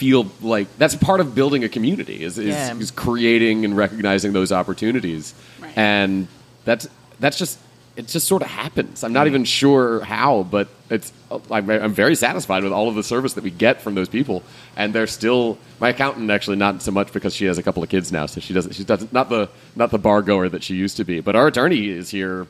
[0.00, 2.74] Feel like that's part of building a community is, is, Yeah.
[2.78, 5.76] is creating and recognizing those opportunities, Right.
[5.76, 6.26] and
[6.64, 7.58] that's that's just
[7.96, 9.04] it just sort of happens.
[9.04, 9.34] I'm not mm-hmm.
[9.34, 11.12] even sure how, but it's
[11.50, 14.42] I'm, I'm very satisfied with all of the service that we get from those people,
[14.76, 17.88] and they're still my accountant actually not so much because she has a couple of
[17.88, 20.74] kids now, so she doesn't she doesn't not the not the bar goer that she
[20.74, 22.46] used to be, but our attorney is here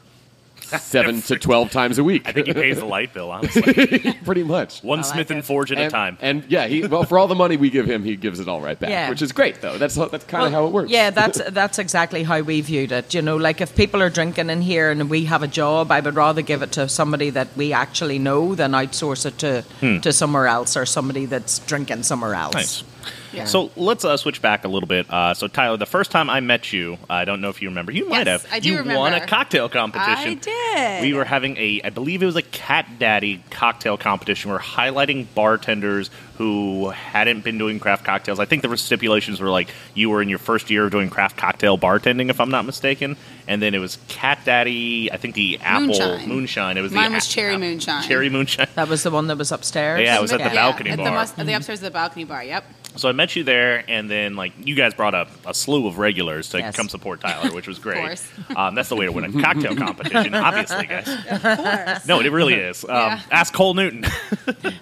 [0.79, 4.13] seven to twelve times a week, I think he pays the light bill, honestly.
[4.25, 4.83] pretty much.
[4.83, 5.45] One like Smith and.
[5.45, 6.19] Forge at and, a time.
[6.21, 8.61] and yeah, he well for all the money we give him, he gives it all
[8.61, 9.09] right back, Yeah.
[9.11, 9.79] which is great though.
[9.79, 10.91] That's that's kind of Well, how it works.
[10.91, 13.15] Yeah, that's that's exactly how we viewed it.
[13.15, 16.01] You know, like if people are drinking in here and we have a job, I
[16.01, 19.99] would rather give it to somebody that we actually know than outsource it to Hmm.
[20.01, 22.55] to somewhere else or somebody that's drinking somewhere else.
[22.55, 22.85] Nice.
[23.33, 23.45] Yeah.
[23.45, 25.09] So let's uh, switch back a little bit.
[25.11, 27.93] Uh, so Tyler, the first time I met you, I don't know if you remember.
[27.93, 28.53] You might Yes, have.
[28.53, 28.99] I do you remember.
[29.01, 30.33] won a cocktail competition.
[30.33, 31.03] I did.
[31.03, 34.51] We were having a, I believe it was a Cat Daddy cocktail competition.
[34.51, 38.41] We are highlighting bartenders who hadn't been doing craft cocktails.
[38.41, 41.37] I think the stipulations were like you were in your first year of doing craft
[41.37, 43.17] cocktail bartending, if I'm not mistaken.
[43.47, 45.13] And then it was Cat Daddy.
[45.13, 46.29] I think the apple Moonshine.
[46.29, 46.77] moonshine.
[46.79, 48.03] It was Mine the was a- cherry a- moonshine.
[48.05, 48.69] Cherry moonshine.
[48.75, 50.01] That was the one that was upstairs.
[50.01, 51.05] Yeah, it was at the Yeah, balcony at bar.
[51.07, 52.43] The, mus- at the upstairs of the balcony bar.
[52.45, 52.65] Yep.
[52.97, 55.99] So I met you there, and then like you guys brought up a slew of
[55.99, 56.75] regulars to Yes.
[56.75, 57.99] come support Tyler, which was great.
[57.99, 58.27] course.
[58.57, 61.07] Um, that's the way to win a cocktail competition, obviously, guys.
[61.09, 62.07] Of course.
[62.09, 62.83] No, it really is.
[62.85, 63.21] Um, Yeah.
[63.31, 64.07] Ask Cole Newton.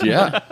[0.03, 0.41] yeah.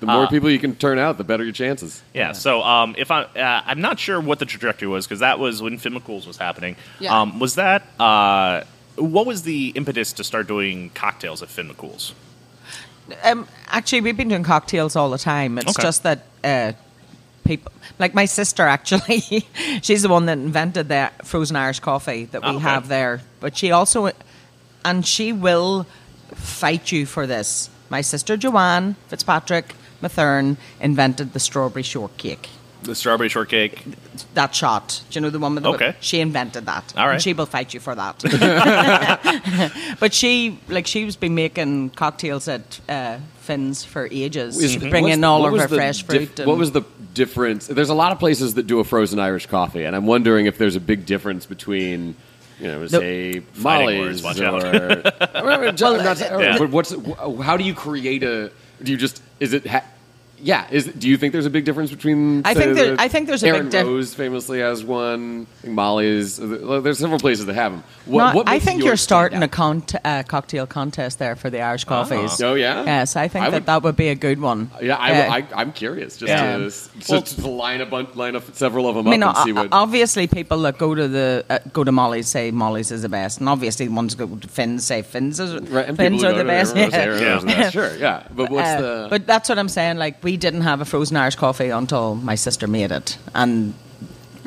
[0.00, 2.02] The Uh, more people you can turn out, the better your chances.
[2.14, 2.32] yeah.
[2.32, 5.60] So um, if I, uh, I'm not sure what the trajectory was because that was
[5.62, 6.74] when Finn McCool's was happening.
[6.98, 7.20] Yeah.
[7.20, 8.62] Um, was that uh,
[8.96, 12.14] what was the impetus to start doing cocktails at Finn McCool's?
[13.22, 15.58] Um, actually, we've been doing cocktails all the time.
[15.58, 15.82] It's Okay.
[15.82, 16.72] just that uh,
[17.44, 19.20] people, like my sister, actually,
[19.82, 22.62] she's the one that invented the frozen Irish coffee that we Oh, okay.
[22.62, 23.20] have there.
[23.40, 24.10] But she also,
[24.84, 25.86] and she will
[26.34, 27.68] fight you for this.
[27.90, 32.48] My sister Joanne Fitzpatrick Mathern invented the strawberry shortcake.
[32.82, 33.84] The strawberry shortcake.
[34.34, 35.70] That shot, do you know the one with the?
[35.70, 35.94] Okay.
[36.00, 36.92] She invented that.
[36.96, 37.14] All right.
[37.14, 38.18] And she will fight you for that.
[40.00, 45.22] but she, like, she's been making cocktails at uh, Finn's for ages, Is- bringing what's-
[45.24, 46.38] all what of was her the fresh dif- fruit.
[46.40, 46.82] and- what was the
[47.14, 47.66] difference?
[47.66, 50.56] There's a lot of places that do a frozen Irish coffee, and I'm wondering if
[50.58, 52.14] there's a big difference between.
[52.60, 53.62] You know, say Fighting
[53.98, 54.62] Molly's words, watch or, out.
[55.34, 55.74] Well, I'm
[56.04, 56.58] not- Yeah.
[56.66, 56.94] what's
[57.42, 58.50] how do you create a?
[58.82, 59.66] Do you just is it?
[59.66, 59.82] Ha-
[60.42, 62.42] yeah, is do you think there's a big difference between?
[62.44, 65.46] I think there- the- I think there's a big Aaron dif- Rose famously has one.
[65.58, 66.36] I think Molly's.
[66.36, 67.84] There's several places that have them.
[68.06, 71.60] What, No, what I think you're starting a con- uh, cocktail contest there for the
[71.60, 72.42] Irish coffees.
[72.42, 72.84] Oh, yeah?
[72.84, 74.70] Yes, I think I that would- that would be a good one.
[74.82, 76.56] Yeah, I, Uh, I, I'm curious just Yeah.
[76.56, 79.36] to, just Well- to line a bunch, line up several of them I mean, up
[79.36, 79.68] and see what.
[79.70, 83.38] obviously, people that go to the uh, go to Molly's say Molly's is the best,
[83.38, 86.74] and obviously, the ones go to Finn's say Finn's is Right, Finn's are the best.
[86.74, 87.04] Rose, Yeah.
[87.06, 87.70] Rose, Yeah.
[87.70, 88.22] Sure, yeah.
[88.34, 89.06] But what's Uh, the?
[89.10, 89.98] But that's what I'm saying.
[89.98, 93.74] Like we didn't have a frozen Irish coffee until my sister made it, and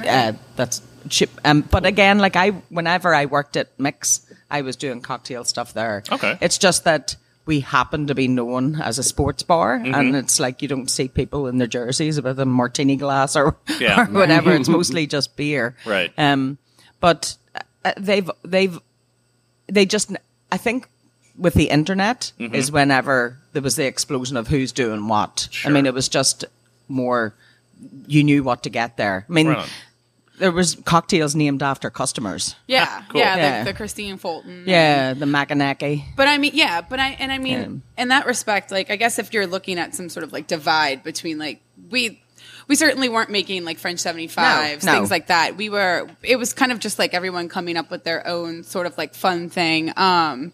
[0.06, 1.30] uh, that's chip.
[1.43, 5.74] Um, but again, like I, whenever I worked at Mick's, I was doing cocktail stuff
[5.74, 6.04] there.
[6.12, 6.38] Okay.
[6.41, 9.93] it's just that we happen to be known as a sports bar, Mm-hmm.
[9.93, 13.56] and it's like you don't see people in their jerseys with a martini glass or,
[13.80, 14.02] Yeah.
[14.08, 14.54] or whatever.
[14.54, 15.76] it's mostly just beer.
[15.86, 16.12] Right.
[16.17, 16.58] Um,
[17.00, 17.36] but
[17.84, 18.80] uh, they've they've
[19.67, 20.12] they just
[20.52, 20.88] I think
[21.38, 22.56] with the internet Mm-hmm.
[22.56, 25.50] is whenever there was the explosion of who's doing what.
[25.65, 26.45] I mean, it was just
[26.88, 27.34] more
[28.08, 29.26] you knew what to get there.
[29.30, 29.69] I mean, Right
[30.38, 32.56] there was cocktails named after customers.
[32.67, 33.21] Yeah, Cool.
[33.21, 33.63] yeah, Yeah.
[33.63, 34.63] The, the Christine Fulton.
[34.67, 36.04] Yeah, the Maganaki.
[36.17, 38.02] But I mean, yeah, but I and I mean, Yeah.
[38.04, 41.04] in that respect, like I guess if you're looking at some sort of like divide
[41.04, 42.21] between like we.
[42.67, 44.98] We certainly weren't making like French 75s, No, no.
[44.98, 45.56] things like that.
[45.56, 48.88] We were, it was kind of just like everyone coming up with their own sort
[48.88, 49.93] of like fun thing.
[49.95, 50.52] Um,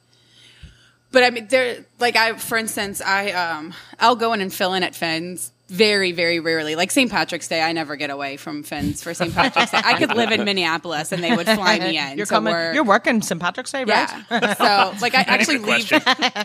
[1.11, 4.73] but I mean, there, like I, for instance, I, um, I'll go in and fill
[4.73, 6.75] in at Finn's very, very rarely.
[6.75, 7.09] Like St.
[7.09, 9.33] Patrick's Day, I never get away from Finn's for St.
[9.33, 9.79] Patrick's Day.
[9.81, 12.17] I could live in Minneapolis and they would fly me in.
[12.17, 12.53] You're to coming.
[12.53, 12.75] work.
[12.75, 13.39] You're working St.
[13.39, 14.09] Patrick's Day, right?
[14.29, 14.53] Yeah.
[14.55, 15.89] so, like, I actually leave.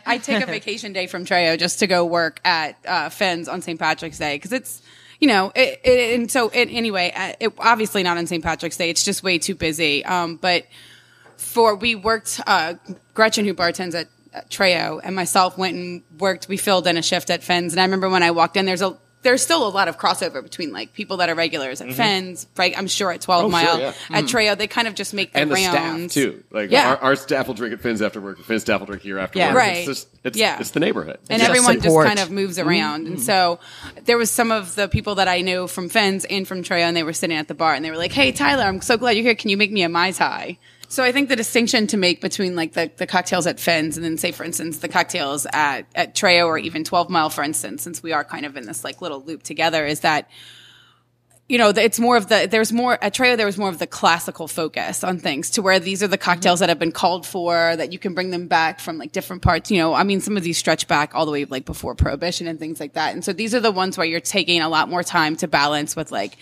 [0.07, 3.62] I take a vacation day from Treo just to go work at uh, Finn's on
[3.62, 3.81] St.
[3.81, 4.81] Patrick's Day because it's,
[5.18, 8.44] you know, it, it, and so it, anyway, uh, it, obviously not on St.
[8.44, 8.90] Patrick's Day.
[8.90, 10.05] It's just way too busy.
[10.05, 10.66] Um, but
[11.37, 12.74] for we worked, uh,
[13.14, 14.09] Gretchen who bartends at, at
[14.51, 16.49] Treo and myself went and worked.
[16.49, 18.83] We filled in a shift at Finn's, and I remember when I walked in, there's
[18.83, 18.96] a
[19.27, 21.96] there's still a lot of crossover between like people that are regulars at mm-hmm.
[21.96, 22.79] Finn's, right?
[22.79, 23.92] I'm sure at 12 Oh, sure, Mile, yeah.
[24.11, 24.29] at mm.
[24.29, 26.44] Treo, they kind of just make the and the staff rounds too.
[26.53, 26.90] Like Yeah.
[26.90, 28.38] our, our staff will drink at Finn's after work.
[28.44, 29.49] Finn's staff will drink here after Yeah.
[29.49, 29.57] work.
[29.59, 29.77] Right.
[29.79, 30.61] It's just it's, Yeah.
[30.61, 31.18] it's the neighborhood.
[31.29, 32.68] and Just everyone just kind of moves mm-hmm.
[32.68, 33.07] around.
[33.09, 33.59] And so
[34.05, 36.96] there was some of the people that I knew from Finn's and from Treo, and
[36.96, 39.12] they were sitting at the bar, and they were like, "Hey, Tyler, I'm so glad
[39.12, 39.35] you're here.
[39.35, 42.55] Can you make me a mai tai?" So I think the distinction to make between
[42.55, 46.14] like the, the cocktails at Finn's and then say, for instance, the cocktails at at
[46.14, 49.01] Treo or even Twelve Mile, for instance, since we are kind of in this like
[49.01, 50.31] little loop together, is that
[51.49, 53.87] you know, it's more of the, there's more, at Treo, there was more of the
[53.87, 57.77] classical focus on things to where these are the cocktails that have been called for,
[57.77, 59.70] that you can bring them back from like different parts.
[59.70, 62.49] You know, I mean, some of these stretch back all the way like before prohibition
[62.49, 63.14] and things like that.
[63.14, 65.94] And so these are the ones where you're taking a lot more time to balance
[65.94, 66.37] with like,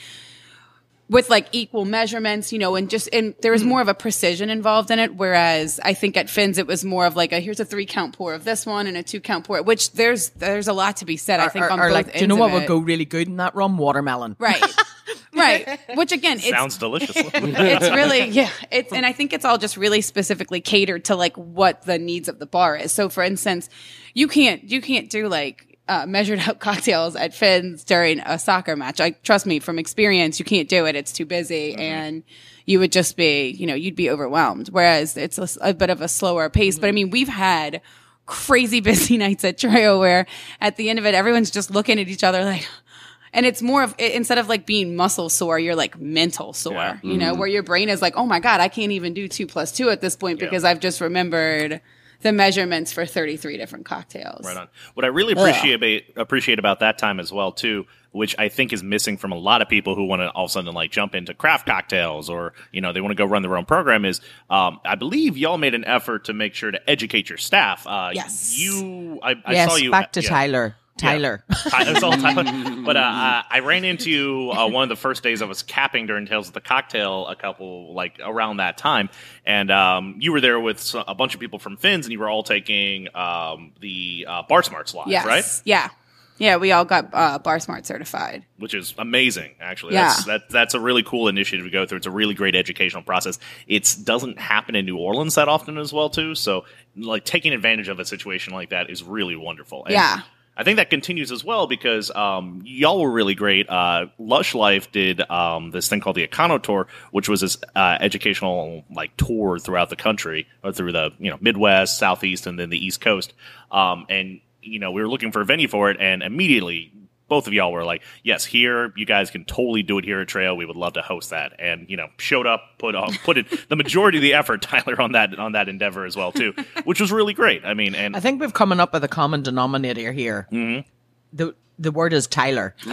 [1.09, 3.69] with like equal measurements, you know, and just, and there was hmm.
[3.69, 5.15] more of a precision involved in it.
[5.15, 8.17] Whereas I think at Finn's, it was more of like a, here's a three count
[8.17, 11.05] pour of this one and a two count pour, which there's, there's a lot to
[11.05, 12.79] be said, I think, or, on or both like, do you know what would go
[12.79, 13.77] really good in that rum?
[13.77, 14.37] Watermelon.
[14.39, 14.63] Right.
[15.35, 15.79] right.
[15.95, 17.17] Which again, it's, Sounds delicious.
[17.35, 21.37] it's really yeah it's and i think it's all just really specifically catered to like
[21.37, 23.69] what the needs of the bar is so for instance
[24.15, 28.77] you can't you can't do like uh, measured out cocktails at Finn's during a soccer
[28.77, 29.01] match.
[29.01, 30.97] I trust me from experience, you can't do it.
[30.97, 31.81] It's too busy, mm-hmm.
[31.81, 32.23] and
[32.67, 34.69] you would just be, you know, you'd be overwhelmed.
[34.69, 36.79] Whereas it's a, a bit of a slower pace.
[36.79, 36.95] But I mm-hmm.
[36.95, 37.83] mean, we've had
[38.27, 40.27] crazy busy nights at Treo where
[40.61, 42.67] at the end of it, everyone's just looking at each other like,
[43.35, 46.99] and it's more of instead of like being muscle sore, you're like mental sore, Yeah.
[47.03, 47.41] you know, mm-hmm.
[47.41, 49.91] where your brain is like, oh my god, I can't even do two plus two
[49.91, 50.47] at this point Yeah.
[50.47, 51.81] because I've just remembered
[52.25, 54.45] the measurements for 33 different cocktails.
[54.45, 54.69] Right on.
[54.95, 58.83] What I really appreciate appreciate about that time as well too, which I think is
[58.83, 61.15] missing from a lot of people who want to all of a sudden like jump
[61.15, 64.23] into craft cocktails or you know they want to go run their own program is
[64.49, 67.87] um, I believe y'all made an effort to make sure to educate your staff.
[67.87, 68.59] Uh, Yes.
[68.59, 70.29] You I, I yes, saw you back to yeah.
[70.29, 70.77] Tyler.
[70.99, 71.45] Tyler.
[71.69, 72.45] Ty- was all Tyler.
[72.85, 76.27] But uh, I ran into uh, one of the first days I was capping during
[76.27, 79.09] Tales of the Cocktail a couple like around that time,
[79.45, 82.29] and um, you were there with a bunch of people from Finn's and you were
[82.31, 85.27] all taking um, the uh, Bar Smart slides, Yes.
[85.27, 85.45] right?
[85.65, 85.89] Yeah.
[86.37, 88.45] Yeah, we all got uh, Bar Smart certified.
[88.59, 89.95] Which is amazing, actually.
[89.95, 90.09] Yeah.
[90.09, 91.99] That's, that, that's a really cool initiative to go through.
[91.99, 93.39] It's a really great educational process.
[93.69, 96.35] It doesn't happen in New Orleans that often as well, too.
[96.35, 96.65] So,
[96.97, 99.85] like, taking advantage of a situation like that is really wonderful.
[99.85, 100.23] And Yeah.
[100.57, 103.69] I think that continues as well because um, y'all were really great.
[103.69, 107.99] Uh, Lush Life did um, this thing called the Econo Tour, which was this uh,
[108.01, 112.71] educational like tour throughout the country, or through the you know Midwest, Southeast, and then
[112.71, 113.35] the East Coast.
[113.73, 116.93] Um, and you know we were looking for a venue for it, and immediately
[117.29, 120.29] both of y'all were like, "Yes, here you guys can totally do it here at
[120.29, 120.57] Treo.
[120.57, 123.47] We would love to host that." And you know showed up, put on, put in
[123.69, 127.01] the majority of the effort, Tyler, on that on that endeavor as well too, which
[127.01, 127.65] was really great.
[127.65, 130.47] I mean, and I think we've coming up with a common denominator here.
[130.51, 130.89] Mm-hmm.
[131.33, 132.75] The the word is Tyler.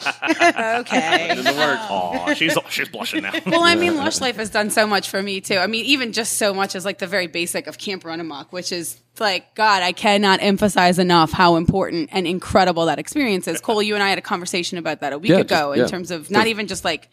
[0.00, 1.34] Okay.
[1.34, 1.78] The word.
[1.80, 3.32] Aw, she's she's blushing now.
[3.46, 5.56] well, I mean, Lush Life has done so much for me too.
[5.56, 8.72] I mean, even just so much as like the very basic of Camp Runamok, which
[8.72, 13.60] is like, God, I cannot emphasize enough how important and incredible that experience is.
[13.60, 15.78] Cole, you and I had a conversation about that a week Yeah, ago just- in
[15.80, 15.86] yeah.
[15.86, 17.08] terms of not even just like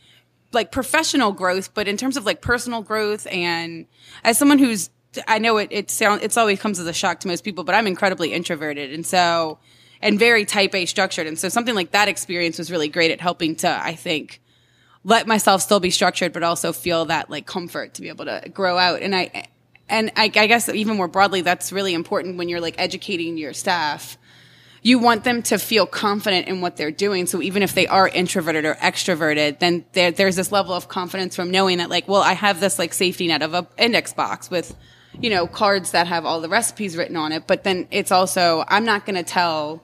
[0.54, 3.28] like professional growth, but in terms of like personal growth.
[3.28, 3.86] And
[4.24, 4.90] as someone who's,
[5.28, 7.76] I know it it sound it's always comes as a shock to most people, but
[7.76, 9.60] I'm incredibly introverted, and so
[10.02, 13.22] and very type A structured, and so something like that experience was really great at
[13.22, 14.42] helping to, I think
[15.04, 18.44] let myself still be structured, but also feel that like comfort to be able to
[18.54, 19.02] grow out.
[19.02, 19.46] And I,
[19.88, 23.54] and I, I guess even more broadly, that's really important when you're like educating your
[23.54, 24.18] staff.
[24.82, 27.26] You want them to feel confident in what they're doing.
[27.26, 31.36] So even if they are introverted or extroverted, then there, there's this level of confidence
[31.38, 34.52] from knowing that like, well, I have this like safety net of a index box
[34.52, 34.76] with,
[35.22, 37.48] you know, cards that have all the recipes written on it.
[37.48, 39.84] But then it's also, I'm not going to tell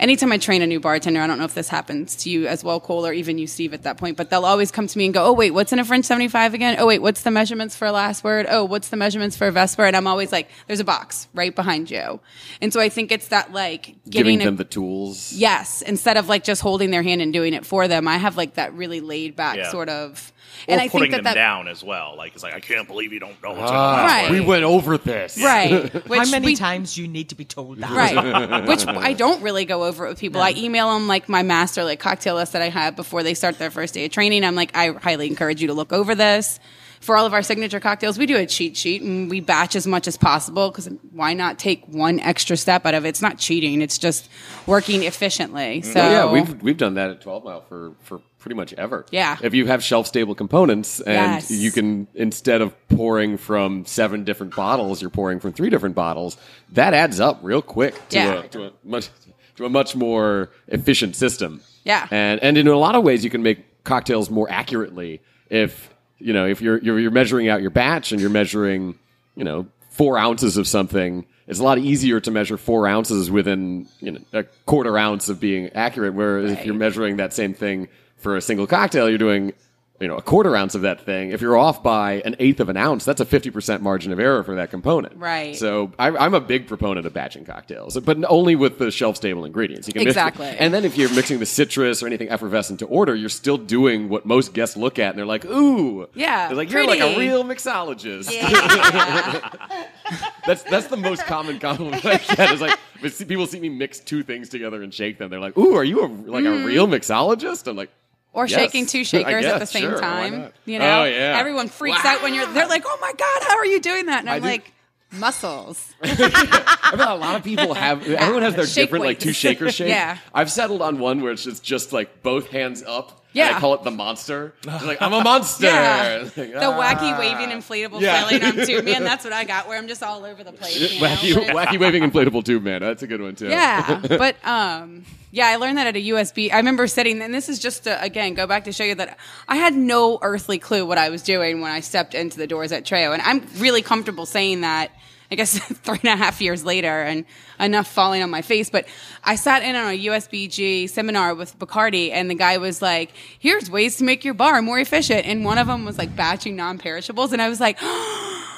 [0.00, 2.62] anytime I train a new bartender, I don't know if this happens to you as
[2.64, 5.04] well, Cole, or even you, Steve, at that point, but they'll always come to me
[5.06, 6.76] and go, Oh, wait, what's in a French 75 again?
[6.78, 8.46] Oh, wait, what's the measurements for a last word?
[8.48, 9.84] Oh, what's the measurements for a Vesper?
[9.84, 12.20] And I'm always like, there's a box right behind you.
[12.60, 15.32] And so I think it's that like Giving them a, the tools.
[15.32, 18.36] yes, instead of like just holding their hand and doing it for them, I have
[18.36, 19.70] like that really laid back Yeah.
[19.70, 20.34] sort of, or
[20.66, 22.14] and I putting think that them that, down as well.
[22.16, 24.30] Like it's like I can't believe you don't know what's Ah, in Right.
[24.32, 25.38] We went over this.
[25.40, 25.92] right.
[26.08, 27.90] How many we- times do you need to be told that?
[27.90, 28.66] Right.
[28.68, 30.40] Which I don't really go over it with people.
[30.40, 33.58] I email them like my master like cocktail list that I have before they start
[33.58, 34.44] their first day of training.
[34.44, 36.58] I'm like, I highly encourage you to look over this.
[37.00, 39.86] For all of our signature cocktails, we do a cheat sheet and we batch as
[39.86, 43.10] much as possible because why not take one extra step out of it?
[43.10, 44.28] It's not cheating; it's just
[44.66, 45.82] working efficiently.
[45.82, 49.04] So yeah, we've we've done that at 12 Mile for for pretty much ever.
[49.10, 49.36] Yeah.
[49.42, 51.50] If you have shelf stable components and Yes.
[51.50, 56.36] you can instead of pouring from seven different bottles, you're pouring from three different bottles,
[56.72, 58.42] that adds up real quick to Yeah.
[58.44, 59.08] a to a much
[59.56, 61.60] to a much more efficient system.
[61.84, 62.06] Yeah.
[62.10, 65.20] And and in a lot of ways you can make cocktails more accurately
[65.50, 68.98] if you know if you're you're, you're measuring out your batch and you're measuring
[69.34, 73.88] you know four ounces of something it's a lot easier to measure four ounces within
[74.00, 77.88] you know a quarter ounce of being accurate whereas if you're measuring that same thing
[78.18, 79.52] for a single cocktail you're doing
[80.00, 82.68] you know a quarter ounce of that thing if you're off by an eighth of
[82.68, 85.56] an ounce that's a 50% margin of error for that component Right.
[85.56, 89.44] so I, i'm a big proponent of batching cocktails but only with the shelf stable
[89.44, 90.46] ingredients you can mix- Exactly.
[90.46, 94.08] and then if you're mixing the citrus or anything effervescent to order, you're still doing
[94.08, 96.08] what most guests look at and they're like, ooh.
[96.14, 98.28] Yeah, They're like, you're like a real mixologist.
[100.46, 102.52] that's that's the most common compliment I get.
[102.52, 102.78] Is like
[103.26, 106.00] people see me mix two things together and shake them, they're like, ooh, are you
[106.00, 106.64] a, like a mm-hmm.
[106.64, 107.66] real mixologist?
[107.68, 107.90] I'm like,
[108.32, 108.58] or Yes.
[108.60, 110.52] shaking two I shakers at the same sure, time.
[110.64, 111.36] You know, Oh, yeah.
[111.38, 112.46] everyone freaks out when you're.
[112.46, 114.72] They're like, "Oh my god, how are you doing that?" And I'm do- like,
[115.12, 118.06] "Muscles." I bet a lot of people have.
[118.08, 119.88] Everyone has their Shake different like two shaker shake.
[119.98, 120.18] Yeah.
[120.34, 123.17] I've settled on one where it's just, just like both hands up.
[123.32, 123.56] Yeah.
[123.56, 124.54] I call it the monster.
[124.66, 125.66] It's like I'm a monster.
[125.66, 126.18] Yeah.
[126.38, 126.80] Like, the ah.
[126.80, 128.26] wacky waving inflatable Yeah.
[128.26, 129.04] flailing arm tube, man.
[129.04, 129.66] That's what I got.
[129.68, 130.98] Where I'm just all over the place.
[130.98, 132.80] Wacky, wacky waving inflatable tube man.
[132.80, 133.48] That's a good one too.
[133.48, 136.52] Yeah, but um, yeah, I learned that at a USBG.
[136.52, 139.18] I remember sitting, and this is just to, again go back to show you that
[139.48, 142.72] I had no earthly clue what I was doing when I stepped into the doors
[142.72, 144.90] at Treo, and I'm really comfortable saying that.
[145.30, 147.24] I guess three and a half years later, and
[147.60, 148.70] enough falling on my face.
[148.70, 148.86] But
[149.24, 153.70] I sat in on a USBG seminar with Bacardi, and the guy was like, "Here's
[153.70, 157.32] ways to make your bar more efficient." And one of them was like batching non-perishables,
[157.32, 157.78] and I was like.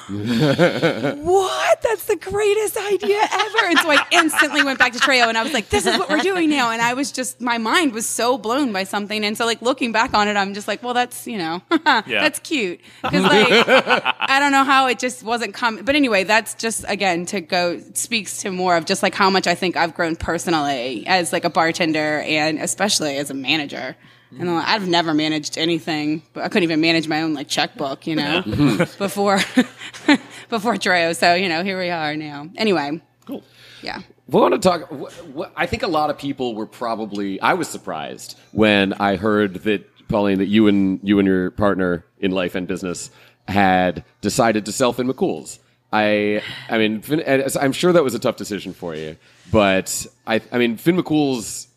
[1.23, 1.81] what?
[1.81, 3.65] That's the greatest idea ever.
[3.65, 6.09] And so I instantly went back to Treo and I was like, this is what
[6.09, 6.71] we're doing now.
[6.71, 9.23] And I was just, my mind was so blown by something.
[9.23, 12.39] And so, like, looking back on it, I'm just like, well, that's, you know, that's
[12.39, 12.81] cute.
[13.01, 15.85] Because, like, I don't know how it just wasn't coming.
[15.85, 19.47] But anyway, that's just, again, to go, speaks to more of just like how much
[19.47, 23.95] I think I've grown personally as like a bartender and especially as a manager.
[24.39, 28.07] And uh, I've never managed anything, but I couldn't even manage my own like checkbook,
[28.07, 28.77] you know, mm-hmm.
[28.97, 29.37] before
[30.49, 31.15] before Treo.
[31.15, 32.49] So you know, here we are now.
[32.55, 33.43] Anyway, Cool.
[33.81, 34.01] yeah.
[34.27, 34.89] We want to talk.
[34.89, 37.41] Wh- wh- I think a lot of people were probably.
[37.41, 42.05] I was surprised when I heard that Pauline, that you and you and your partner
[42.19, 43.11] in life and business
[43.47, 45.59] had decided to sell Finn McCool's.
[45.93, 47.21] I, I mean, Finn,
[47.59, 49.17] I'm sure that was a tough decision for you,
[49.51, 51.67] but I, I mean, Finn McCool's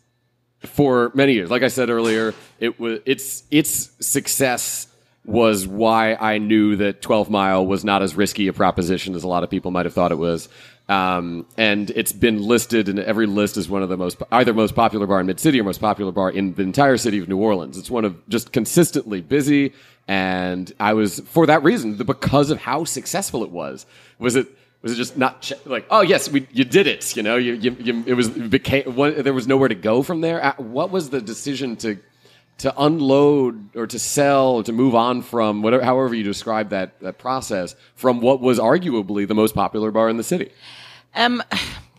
[0.65, 1.49] for many years.
[1.49, 4.87] Like I said earlier, it was its its success
[5.25, 9.27] was why I knew that 12 Mile was not as risky a proposition as a
[9.27, 10.49] lot of people might have thought it was.
[10.87, 14.75] Um, and it's been listed in every list as one of the most either most
[14.75, 17.37] popular bar in Mid City or most popular bar in the entire city of New
[17.37, 17.77] Orleans.
[17.77, 19.73] It's one of just consistently busy,
[20.07, 23.87] and I was for that reason the, because of how successful it was.
[24.19, 24.47] Was it?
[24.85, 27.15] Was it just not ch- like, oh yes, we you did it?
[27.17, 30.03] You know, you, you, you it was it became one, there was nowhere to go
[30.03, 30.43] from there.
[30.45, 31.97] Uh, What was the decision to
[32.59, 36.99] to unload or to sell or to move on from whatever, however you describe that
[36.99, 40.51] that process from what was arguably the most popular bar in the city?
[41.15, 41.41] Um,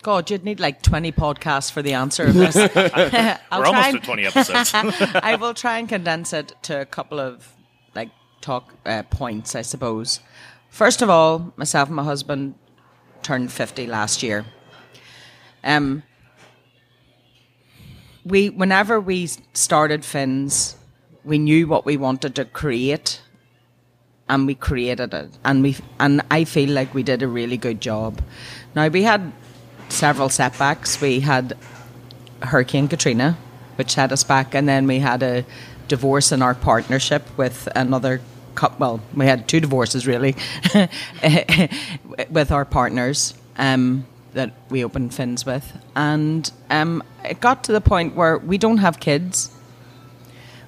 [0.03, 2.55] God, you'd need like 20 podcasts for the answer of this.
[3.51, 4.71] I'll We're try almost and- at 20 episodes.
[5.31, 7.53] I will try and condense it to a couple of
[7.97, 8.11] like
[8.41, 10.21] talk uh, points, I suppose.
[10.71, 12.55] First of all, myself and my husband
[13.23, 14.45] turned 50 last year.
[15.65, 16.03] Um,
[18.25, 20.77] we, whenever we started Finn's,
[21.25, 23.21] we knew what we wanted to create
[24.29, 27.81] and we created it and we and I feel like we did a really good
[27.81, 28.21] job.
[28.75, 29.33] Now we had
[29.89, 31.01] several setbacks.
[31.01, 31.57] We had
[32.43, 33.37] Hurricane Katrina,
[33.77, 35.45] which had us back, and then we had a
[35.89, 38.21] divorce in our partnership with another.
[38.79, 40.37] Well, we had two divorces really,
[42.31, 47.81] with our partners um, that we opened Finn's with, and um, it got to the
[47.81, 49.51] point where we don't have kids.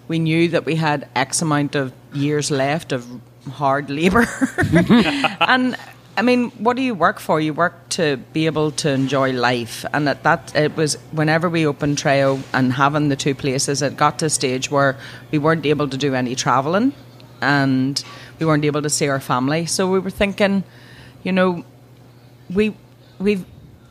[0.06, 3.06] We knew that we had X amount of years left of
[3.50, 4.26] hard labour,
[5.40, 5.76] and
[6.18, 7.40] I mean, what do you work for?
[7.40, 11.64] You work to be able to enjoy life, and at that it was whenever we
[11.64, 14.96] opened Treo and having the two places, it got to a stage where
[15.30, 16.92] we weren't able to do any travelling,
[17.40, 18.02] and
[18.38, 19.66] we weren't able to see our family.
[19.66, 20.64] So we were thinking,
[21.22, 21.64] you know,
[22.50, 22.74] we
[23.18, 23.44] we've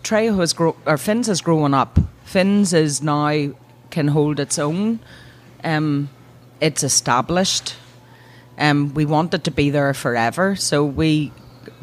[0.03, 1.99] Treo has grown or Finn's has grown up.
[2.23, 3.53] Finn's is now
[3.89, 4.99] can hold its own.
[5.63, 6.09] Um,
[6.61, 7.75] it's established.
[8.57, 11.31] Um, we wanted to be there forever, so we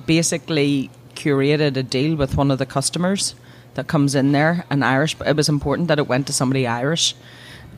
[0.07, 3.35] basically curated a deal with one of the customers
[3.75, 5.17] that comes in there, an Irish.
[5.25, 7.15] It was important that it went to somebody Irish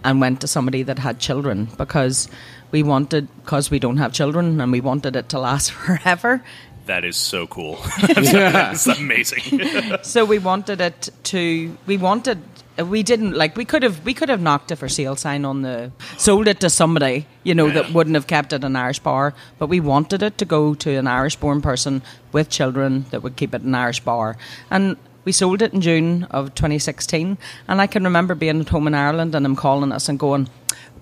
[0.04, 2.28] and went to somebody that had children because
[2.70, 6.42] we wanted, because we don't have children, and we wanted it to last forever.
[6.86, 7.78] that is so cool.
[8.14, 9.98] That's amazing.
[10.02, 12.38] so we wanted it to we wanted
[12.78, 15.62] we didn't like we could have we could have knocked a for sale sign on
[15.62, 19.34] the sold it to somebody you know that wouldn't have kept it an irish bar
[19.58, 22.02] but we wanted it to go to an irish born person
[22.32, 24.36] with children that would keep it an irish bar
[24.70, 28.86] and we sold it in june of 2016 and i can remember being at home
[28.86, 30.46] in ireland and them calling us and going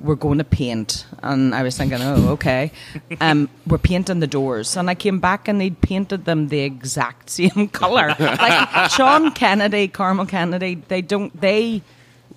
[0.01, 1.07] we're going to paint.
[1.23, 2.73] And I was thinking, oh, okay.
[3.21, 4.77] Um, we're painting the doors.
[4.77, 8.15] And I came back and they'd painted them the exact same colour.
[8.19, 11.83] like Sean Kennedy, Carmel Kennedy, they don't, they,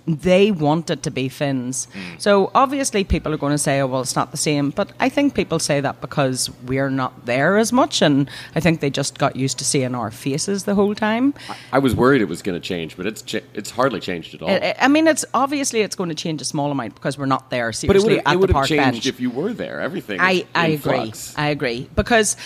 [0.07, 1.87] they want it to be Finn's.
[1.87, 2.21] Mm.
[2.21, 4.69] So obviously people are going to say, oh, well, it's not the same.
[4.69, 8.01] But I think people say that because we're not there as much.
[8.01, 11.33] And I think they just got used to seeing our faces the whole time.
[11.73, 14.41] I was worried it was going to change, but it's cha- it's hardly changed at
[14.41, 14.49] all.
[14.49, 17.49] I, I mean, it's obviously it's going to change a small amount because we're not
[17.49, 19.05] there but it seriously would at it the have park changed bench.
[19.07, 19.81] if you were there.
[19.81, 20.21] Everything.
[20.21, 20.93] I, is I in agree.
[20.93, 21.33] flux.
[21.37, 22.37] I agree because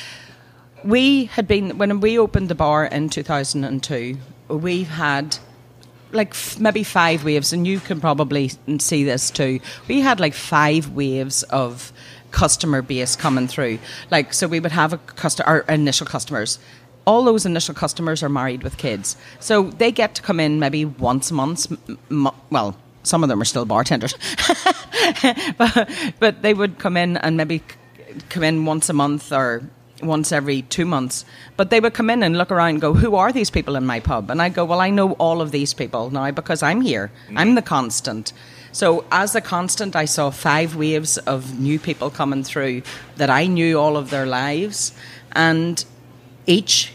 [0.84, 4.18] we had been when we opened the bar in 2002.
[4.50, 5.38] We've had
[6.14, 9.60] like f- maybe five waves, and you can probably see this too.
[9.88, 11.92] We had like five waves of
[12.32, 13.80] customer base coming through.
[14.10, 16.60] Like so, we would have a customer, our initial customers.
[17.06, 20.86] All those initial customers are married with kids, so they get to come in maybe
[20.86, 21.72] once a month.
[22.12, 24.14] m- well, some of them are still bartenders,
[25.58, 25.90] but,
[26.20, 27.64] but they would come in and maybe
[28.30, 29.64] come in once a month or
[30.04, 31.26] once every two months.
[31.58, 33.86] But they would come in and look around and go, Who are these people in
[33.86, 34.30] my pub?
[34.30, 37.12] And I'd go, Well, I know all of these people now because I'm here.
[37.36, 37.56] I'm mm.
[37.56, 38.34] the constant.
[38.74, 42.84] So, as a constant, I saw five waves of new people coming through
[43.18, 44.94] that I knew all of their lives.
[45.34, 45.84] And
[46.48, 46.94] each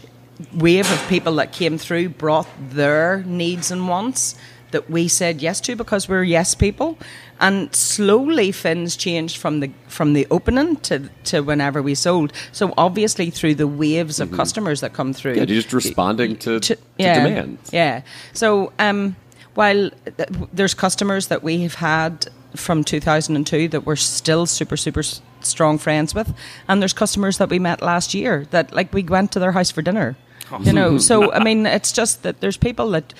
[0.53, 4.35] wave of people that came through brought their needs and wants
[4.71, 6.97] that we said yes to because we're yes people.
[7.39, 12.33] And slowly Finn's changed from the from the opening to to whenever we sold.
[12.51, 15.33] So obviously through the waves of customers that come through.
[15.33, 17.59] Yeah, you're just responding to, to, yeah, demand.
[17.71, 18.01] Yeah.
[18.33, 19.15] So um,
[19.53, 25.01] while th- there's customers that we have had from 2002 that we're still super super
[25.01, 26.33] s- strong friends with,
[26.67, 29.69] and there's customers that we met last year that like we went to their house
[29.69, 30.17] for dinner.
[30.61, 33.13] You know, so I mean, it's just that there's people that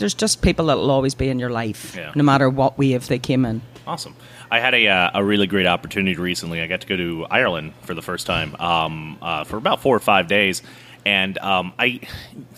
[0.00, 2.12] there's just people that will always be in your life, Yeah.
[2.16, 3.62] no matter what wave they came in.
[3.86, 4.14] Awesome.
[4.50, 6.60] I had a, uh, a really great opportunity recently.
[6.60, 9.94] I got to go to Ireland for the first time um, uh, for about four
[9.94, 10.62] or five days.
[11.06, 12.00] And um, I,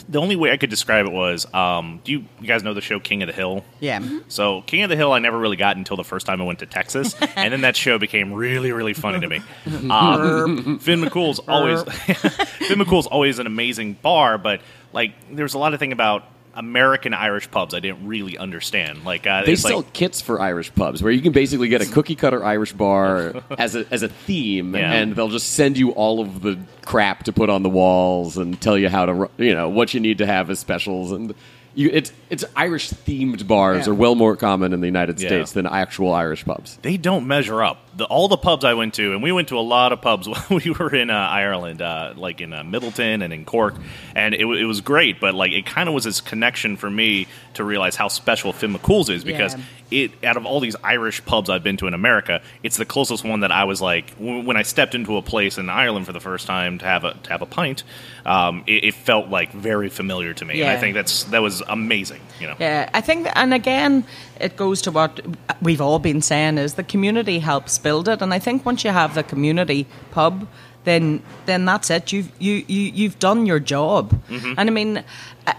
[0.09, 2.81] the only way I could describe it was, um, do you, you guys know the
[2.81, 3.65] show King of the Hill?
[3.79, 4.01] Yeah.
[4.27, 6.59] So King of the Hill, I never really got until the first time I went
[6.59, 9.41] to Texas, and then that show became really, really funny to me.
[9.91, 14.61] Um, Finn McCool's always Finn McCool's always an amazing bar, but
[14.93, 16.25] like there's a lot of thing about
[16.55, 19.05] American Irish pubs I didn't really understand.
[19.05, 21.87] Like uh, They sell like, kits for Irish pubs where you can basically get a
[21.93, 24.93] cookie cutter Irish bar as a as a theme, Yeah.
[24.93, 28.61] and they'll just send you all of the crap to put on the walls and
[28.61, 31.35] tell you how to you know what you need to have as specials and.
[31.75, 33.93] You, it's it's Irish themed bars Yeah.
[33.93, 35.29] are well more common in the United Yeah.
[35.29, 36.79] States than actual Irish pubs.
[36.83, 37.79] they don't measure up.
[37.95, 40.27] The, all the pubs I went to, and we went to a lot of pubs
[40.49, 43.75] when we were in uh, Ireland, uh, like in uh, Midleton and in Cork,
[44.15, 45.21] and it, it was great.
[45.21, 48.73] But like, it kind of was this connection for me to realize how special Finn
[48.75, 49.55] McCool's is because
[49.91, 50.05] Yeah.
[50.05, 53.25] it, out of all these Irish pubs I've been to in America, it's the closest
[53.25, 56.13] one that I was like w- when I stepped into a place in Ireland for
[56.15, 57.85] the first time to have a to have a pint.
[58.25, 61.62] Um, it, it felt like very familiar to me, and I think that's that was
[61.69, 62.21] amazing.
[62.41, 64.05] You know, Yeah, I think, and again,
[64.41, 65.21] it goes to what
[65.61, 68.91] we've all been saying: is the community helps build it, and I think once you
[68.93, 70.47] have the community pub,
[70.85, 72.13] then then that's it.
[72.13, 74.55] You've you, you you've done your job, Mm-hmm.
[74.59, 75.05] and I mean.
[75.47, 75.53] Uh,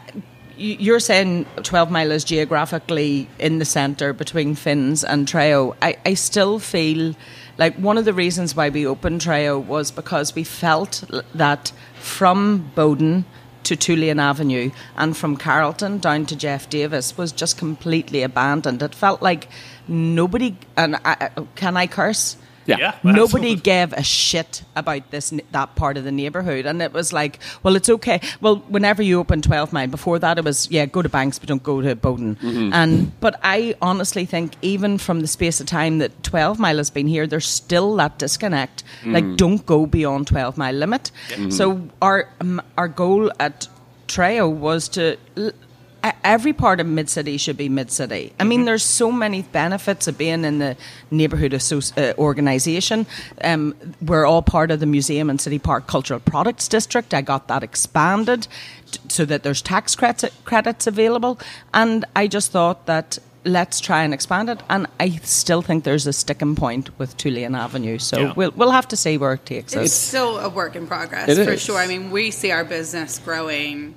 [0.56, 5.76] you- you're saying 12 Mile is geographically in the centre between Finn's and Treo.
[5.82, 7.16] I, I still feel
[7.58, 12.72] like one of the reasons why we opened Treo was because we felt that from
[12.76, 13.26] Bowden
[13.64, 18.82] to Tulane Avenue and from Carrollton down to Jeff Davis was just completely abandoned.
[18.82, 19.48] It felt like
[19.88, 22.38] nobody, and I- can I curse?
[22.66, 22.78] Yeah.
[22.80, 22.96] Yeah.
[23.04, 27.40] Nobody gave a shit about this that part of the neighbourhood, and it was like,
[27.64, 28.22] well, it's okay.
[28.42, 31.50] Well, whenever you open Twelve Mile, before that it was yeah, go to Banks, but
[31.50, 32.38] don't go to Bowden.
[32.74, 36.90] And but I honestly think even from the space of time that Twelve Mile has
[36.90, 38.84] been here, there's still that disconnect.
[39.06, 41.12] Like, don't go beyond Twelve Mile limit.
[41.50, 43.68] So our um, our goal at
[44.08, 45.18] Treo was to.
[45.38, 45.52] l-
[46.26, 48.34] Every part of Mid City should be Mid City.
[48.40, 50.76] I mean, there's so many benefits of being in the
[51.12, 53.06] neighbourhood associ- uh, organisation.
[53.42, 57.14] Um, we're all part of the Museum and City Park Cultural Products District.
[57.14, 58.48] I got that expanded
[58.92, 61.40] t- so that there's tax credits, credits available.
[61.74, 64.62] And I just thought that let's try and expand it.
[64.70, 67.98] And I still think there's a sticking point with Tulane Avenue.
[68.00, 68.34] So Yeah.
[68.36, 69.86] we'll, we'll have to see where it takes It's us.
[69.86, 71.62] It's still a work in progress It for is.
[71.62, 71.78] sure.
[71.78, 73.96] I mean, we see our business growing.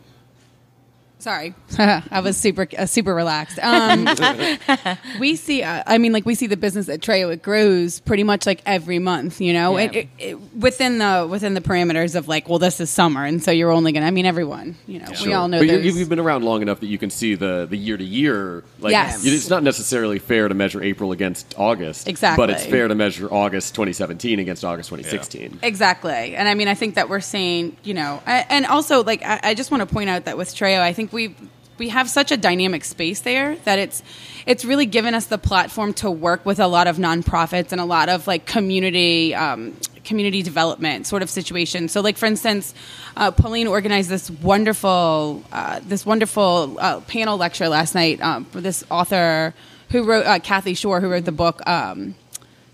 [1.27, 3.59] Sorry, I was super uh, super relaxed.
[3.61, 4.07] Um,
[5.19, 7.33] we see, uh, I mean, like we see the business at Treo.
[7.33, 9.85] It grows pretty much like every month, you know, Yeah.
[9.87, 13.43] it, it, it, within the within the parameters of like, well, this is summer, and
[13.43, 14.07] so you're only gonna.
[14.07, 15.59] I mean, everyone, you know, we all know.
[15.59, 18.05] But you- you've been around long enough that you can see the the year to
[18.05, 18.63] year.
[18.79, 19.25] Like, Yes.
[19.27, 22.07] it's not necessarily fair to measure April against August.
[22.07, 22.41] Exactly.
[22.47, 25.59] But it's fair to measure August 2017 against August 2016.
[25.65, 26.37] Exactly.
[26.37, 29.41] And I mean, I think that we're seeing, you know, a- and also like I,
[29.43, 31.35] I just want to point out that with Treo, I think we
[31.79, 34.03] we have such a dynamic space there that it's
[34.47, 37.85] it's really given us the platform to work with a lot of nonprofits and a
[37.85, 41.91] lot of like community um, community development sort of situations.
[41.91, 42.75] So, like for instance,
[43.17, 48.61] uh, Pauline organized this wonderful uh, this wonderful uh, panel lecture last night um, for
[48.61, 49.55] this author
[49.91, 52.15] who wrote uh, Kathy Shorr, who wrote the book um,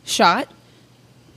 [0.05, 0.49] Shot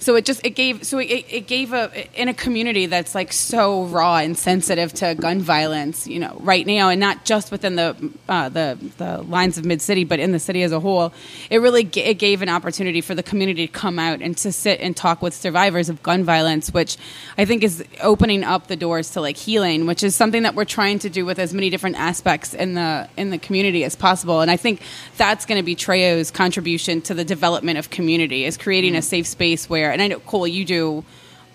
[0.05, 3.33] so it just it gave so it, it gave a in a community that's like
[3.33, 7.75] so raw and sensitive to gun violence you know right now and not just within
[7.75, 7.95] the
[8.29, 11.11] uh, the the lines of mid city but in the city as a whole
[11.49, 14.51] it really ga- it gave an opportunity for the community to come out and to
[14.51, 16.97] sit and talk with survivors of gun violence which
[17.39, 20.65] i think is opening up the doors to like healing which is something that we're
[20.65, 24.41] trying to do with as many different aspects in the in the community as possible.
[24.41, 24.81] And i think
[25.17, 29.25] that's going to be treo's contribution to the development of community is creating a safe
[29.25, 31.03] space where and i know cole you do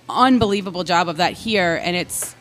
[0.09, 2.35] unbelievable job of that here and it's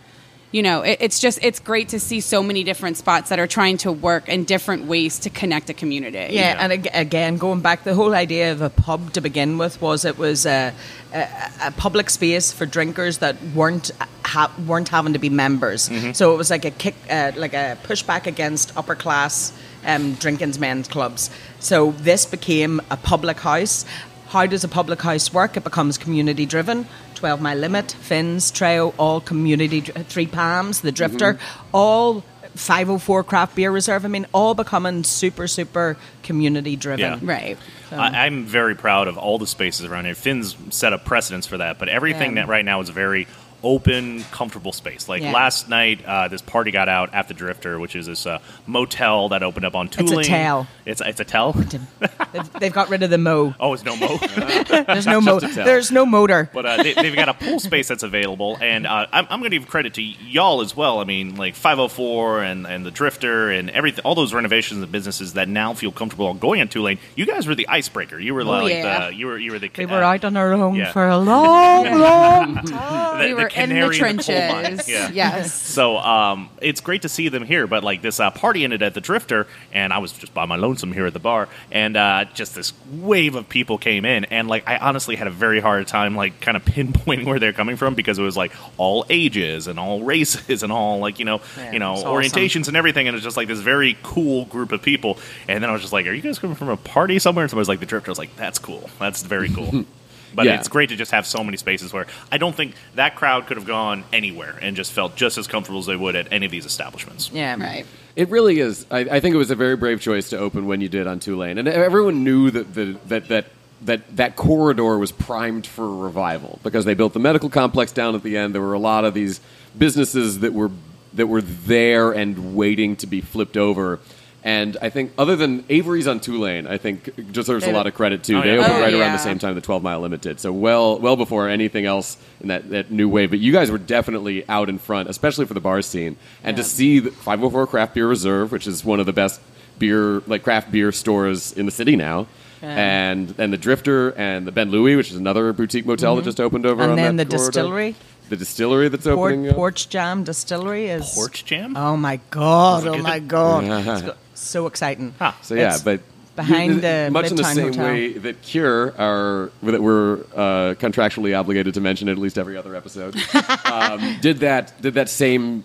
[0.51, 3.45] you know, it, it's just it's great to see so many different spots that are
[3.47, 6.33] trying to work in different ways to connect a community.
[6.33, 9.79] Yeah, and ag- again, going back, the whole idea of a pub to begin with
[9.79, 10.73] was it was a,
[11.13, 11.27] a,
[11.65, 13.91] a public space for drinkers that weren't
[14.25, 15.89] ha- weren't having to be members.
[16.17, 19.53] So it was like a kick, uh, like a pushback against upper class
[19.85, 21.29] um, drinking's men's clubs.
[21.59, 23.85] So this became a public house.
[24.29, 25.57] How does a public house work?
[25.57, 26.87] It becomes community driven.
[27.15, 31.67] 12 Mile Limit, Finn's, Treo, all community, Three Palms, The Drifter, mm-hmm.
[31.75, 32.23] all
[32.55, 34.05] 504 Craft Beer Reserve.
[34.05, 36.99] I mean, all becoming super, super community driven.
[36.99, 37.19] Yeah.
[37.21, 37.57] right.
[37.91, 40.15] I, I'm very proud of all the spaces around here.
[40.15, 42.43] Finn's set up precedence for that, but everything Yeah.
[42.43, 43.27] that right now is very
[43.63, 45.09] open, comfortable space.
[45.09, 45.31] Like Yeah.
[45.31, 49.29] last night, uh, this party got out at the Drifter, which is this uh, motel
[49.29, 50.25] that opened up on a Tulane.
[50.25, 50.67] tell.
[50.85, 51.53] It's it's a tell.
[51.53, 53.53] They've, they've got rid of the mo.
[53.59, 54.17] Oh, it's no mo.
[54.87, 55.37] There's no mo.
[55.43, 55.47] A.
[55.47, 56.49] There's no motor.
[56.53, 59.51] But uh, they, they've got a pool space that's available, and uh, I'm, I'm going
[59.51, 60.99] to give credit to y'all as well.
[60.99, 65.33] I mean, like 504 and, and the Drifter and everything, all those renovations and businesses
[65.33, 66.99] that now feel comfortable going on Tulane.
[67.15, 68.17] You guys were the icebreaker.
[68.19, 69.07] You were like yeah.
[69.09, 70.91] the you were you were the We uh, were out on our own yeah.
[70.91, 73.48] for a long, long time.
[73.53, 74.63] The, we the were in the coal mine.
[74.65, 74.89] trenches.
[74.89, 75.09] Yeah.
[75.11, 75.53] Yes.
[75.53, 78.93] So um, it's great to see them here, but like this uh, party ended at
[78.93, 82.25] the Drifter, and I was just by my lonesome here at the bar, and uh,
[82.33, 85.87] just this wave of people came in, and like I honestly had a very hard
[85.87, 89.67] time like kind of pinpointing where they're coming from because it was like all ages
[89.67, 92.41] and all races and all like you know Yeah, you know it's awesome.
[92.41, 95.63] orientations and everything, and it was just like this very cool group of people, and
[95.63, 97.61] then I was just like, "Are you guys coming from a party somewhere?" And somebody
[97.61, 98.89] was like, "The Drifter." I was like, "That's cool.
[98.99, 99.85] That's very cool."
[100.33, 100.55] But Yeah.
[100.55, 103.57] it's great to just have so many spaces where I don't think that crowd could
[103.57, 106.51] have gone anywhere and just felt just as comfortable as they would at any of
[106.51, 107.29] these establishments.
[107.33, 107.55] Yeah.
[107.59, 107.85] Right.
[108.15, 108.85] It really is.
[108.91, 111.19] I, I think it was a very brave choice to open when you did on
[111.19, 113.45] Tulane, and everyone knew that the, that that
[113.83, 118.15] that that corridor was primed for a revival because they built the medical complex down
[118.15, 118.53] at the end.
[118.53, 119.39] There were a lot of these
[119.77, 120.69] businesses that were
[121.13, 123.99] that were there and waiting to be flipped over.
[124.43, 128.23] And I think, other than Avery's on Tulane, I think deserves a lot of credit
[128.23, 128.37] too.
[128.37, 128.61] Oh, they yeah.
[128.61, 131.17] opened Oh, right around the same time the 12 Mile Limit did, so well well
[131.17, 133.31] before anything else in that, that new wave.
[133.31, 136.61] But you guys were definitely out in front, especially for the bar scene, and to
[136.63, 136.67] Yeah.
[136.67, 139.41] see the 504 Craft Beer Reserve, which is one of the best
[139.77, 142.27] beer like craft beer stores in the city now.
[142.61, 142.69] Yeah.
[142.75, 146.39] And and the Drifter and the Ben Louis, which is another boutique motel that just
[146.39, 146.91] opened over Mm-hmm.
[146.91, 147.51] And on then that the corridor.
[147.51, 147.95] distillery,
[148.29, 149.49] the distillery that's Port, opening.
[149.49, 149.55] up.
[149.55, 151.09] Porch Jam Distillery is.
[151.13, 151.75] Porch Jam?
[151.77, 152.79] Oh my god!
[152.81, 153.03] Is it Oh good?
[153.03, 154.15] my god!
[154.41, 155.13] It's go- so exciting.
[155.19, 155.33] Huh.
[155.41, 156.01] So yeah, It's but
[156.35, 157.85] behind you- the much in the Midtown same Hotel.
[157.85, 162.55] way that Cure are that we're uh, contractually obligated to mention it at least every
[162.57, 163.15] other episode.
[163.65, 165.63] um, did that did that same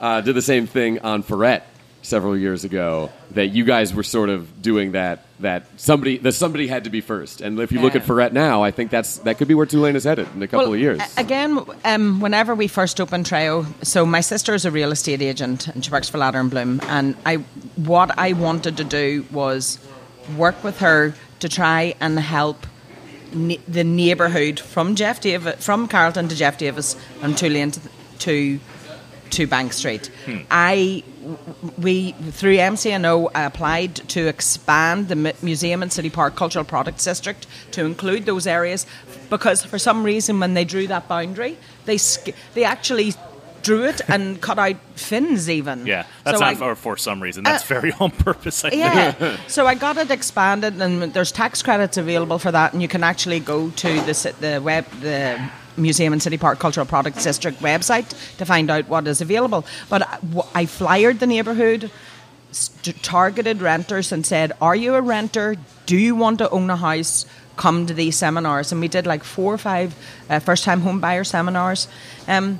[0.00, 1.62] uh, did the same thing on Freret
[2.04, 3.10] several years ago.
[3.32, 7.00] That you guys were sort of doing that that somebody that somebody had to be
[7.00, 7.40] first.
[7.40, 9.96] And if you look at Freret now, I think that's that could be where Tulane
[9.96, 11.00] is headed in a couple Well, of years.
[11.16, 15.66] Again, um, whenever we first opened Treo, so my sister is a real estate agent
[15.68, 17.36] and she works for Latter and Blum, and I,
[17.76, 19.78] what I wanted to do was
[20.36, 22.66] work with her to try and help
[23.32, 27.80] ne- the neighbourhood from Jeff Davis, from Carrollton to Jeff Davis and Tulane to,
[28.20, 28.60] to
[29.30, 30.10] to Bank Street.
[30.48, 31.02] I
[31.78, 37.84] we through MCNO applied to expand the museum and city park cultural products district to
[37.84, 38.86] include those areas
[39.30, 41.56] because for some reason when they drew that boundary
[41.86, 41.98] they
[42.54, 43.14] they actually
[43.62, 45.86] drew it and cut out Finn's even.
[45.86, 47.44] Yeah, that's So not I- for, for some reason.
[47.44, 48.62] That's Uh, very on purpose.
[48.64, 48.80] I think.
[48.82, 49.36] yeah.
[49.48, 53.02] so I got it expanded, and there's tax credits available for that, and you can
[53.02, 55.40] actually go to the the web the
[55.76, 58.08] Museum and City Park Cultural Products District website
[58.38, 59.64] to find out what is available.
[59.88, 60.20] But
[60.54, 61.90] I flyered the neighbourhood,
[63.02, 65.56] targeted renters, and said, "Are you a renter?
[65.86, 69.22] Do you want to own a house?" Come to these seminars, and we did like
[69.22, 69.94] four or five
[70.28, 71.86] uh, first-time home buyer seminars.
[72.26, 72.58] Um,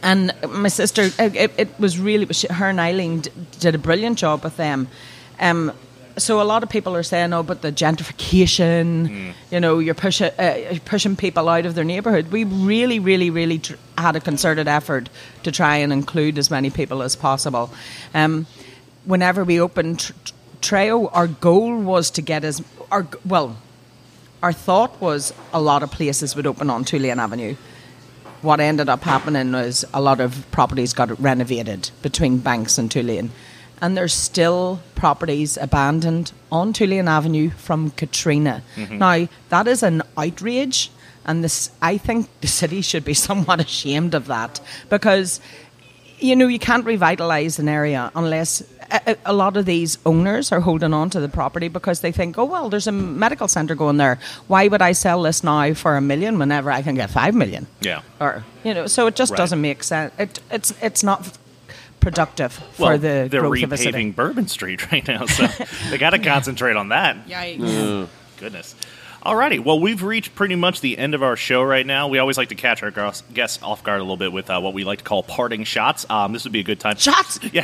[0.00, 3.22] and my sister, it, it, was really her and Eileen
[3.58, 4.88] did a brilliant job with them.
[5.40, 5.72] Um,
[6.16, 10.30] so a lot of people are saying, "Oh, but the gentrification, you know, you're pushing
[10.38, 14.20] uh, you're pushing people out of their neighbourhood." We really, really, really tr- had a
[14.20, 15.08] concerted effort
[15.42, 17.70] to try and include as many people as possible.
[18.14, 18.46] Um,
[19.04, 23.56] whenever we opened tr- tr- Treo, our goal was to get as our well,
[24.42, 27.56] our thought was a lot of places would open on Tulane Avenue
[28.42, 33.30] what ended up happening was a lot of properties got renovated between Banks and Tulane.
[33.82, 38.62] And there's still properties abandoned on Tulane Avenue from Katrina.
[38.76, 38.98] Mm-hmm.
[38.98, 40.90] Now, that is an outrage,
[41.26, 45.40] and this, I think the city should be somewhat ashamed of that because
[46.20, 48.62] you know, you can't revitalize an area unless
[48.92, 52.38] a, a lot of these owners are holding on to the property because they think,
[52.38, 54.20] oh, well, there's a medical centre going there.
[54.46, 57.66] Why would I sell this now for a million whenever I can get five million?
[57.80, 58.02] Yeah.
[58.20, 59.36] Or, you know, so it just Right.
[59.38, 60.12] doesn't make sense.
[60.16, 61.36] It, it's, it's not
[62.02, 63.92] productive for Well, the they're growth of a city.
[64.10, 65.46] repaving Bourbon Street right now, so
[65.90, 67.26] they got to concentrate on that.
[67.26, 68.08] Yikes.
[68.38, 68.74] Goodness.
[69.24, 72.08] Alrighty, well, we've reached pretty much the end of our show right now.
[72.08, 74.74] We always like to catch our guests off guard a little bit with uh, what
[74.74, 76.04] we like to call parting shots.
[76.10, 76.96] Um, this would be a good time.
[76.96, 77.38] Shots!
[77.52, 77.62] Yeah.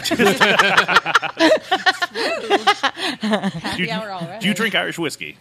[3.20, 4.40] Happy you, hour already.
[4.42, 5.36] do you drink Irish whiskey?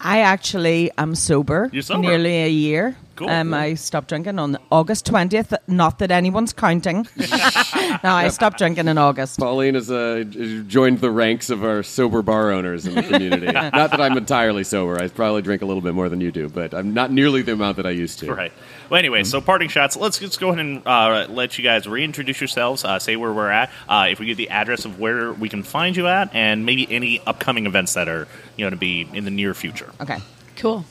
[0.00, 1.68] I actually am sober.
[1.72, 2.00] You're sober?
[2.00, 2.96] Nearly a year.
[3.16, 3.28] Cool.
[3.28, 5.54] Um, I stopped drinking on August 20th.
[5.68, 7.06] Not that anyone's counting.
[7.18, 9.38] no, I stopped drinking in August.
[9.38, 10.24] Pauline has uh,
[10.66, 13.46] joined the ranks of our sober bar owners in the community.
[13.52, 14.98] not that I'm entirely sober.
[14.98, 17.52] I probably drink a little bit more than you do, but I'm not nearly the
[17.52, 18.32] amount that I used to.
[18.32, 18.52] Right.
[18.90, 19.96] Well, anyway, so parting shots.
[19.96, 23.48] Let's just go ahead and uh, let you guys reintroduce yourselves, uh, say where we're
[23.48, 26.66] at, uh, if we get the address of where we can find you at, and
[26.66, 28.26] maybe any upcoming events that are
[28.56, 29.92] you know to be in the near future.
[30.00, 30.18] Okay.
[30.56, 30.84] Cool.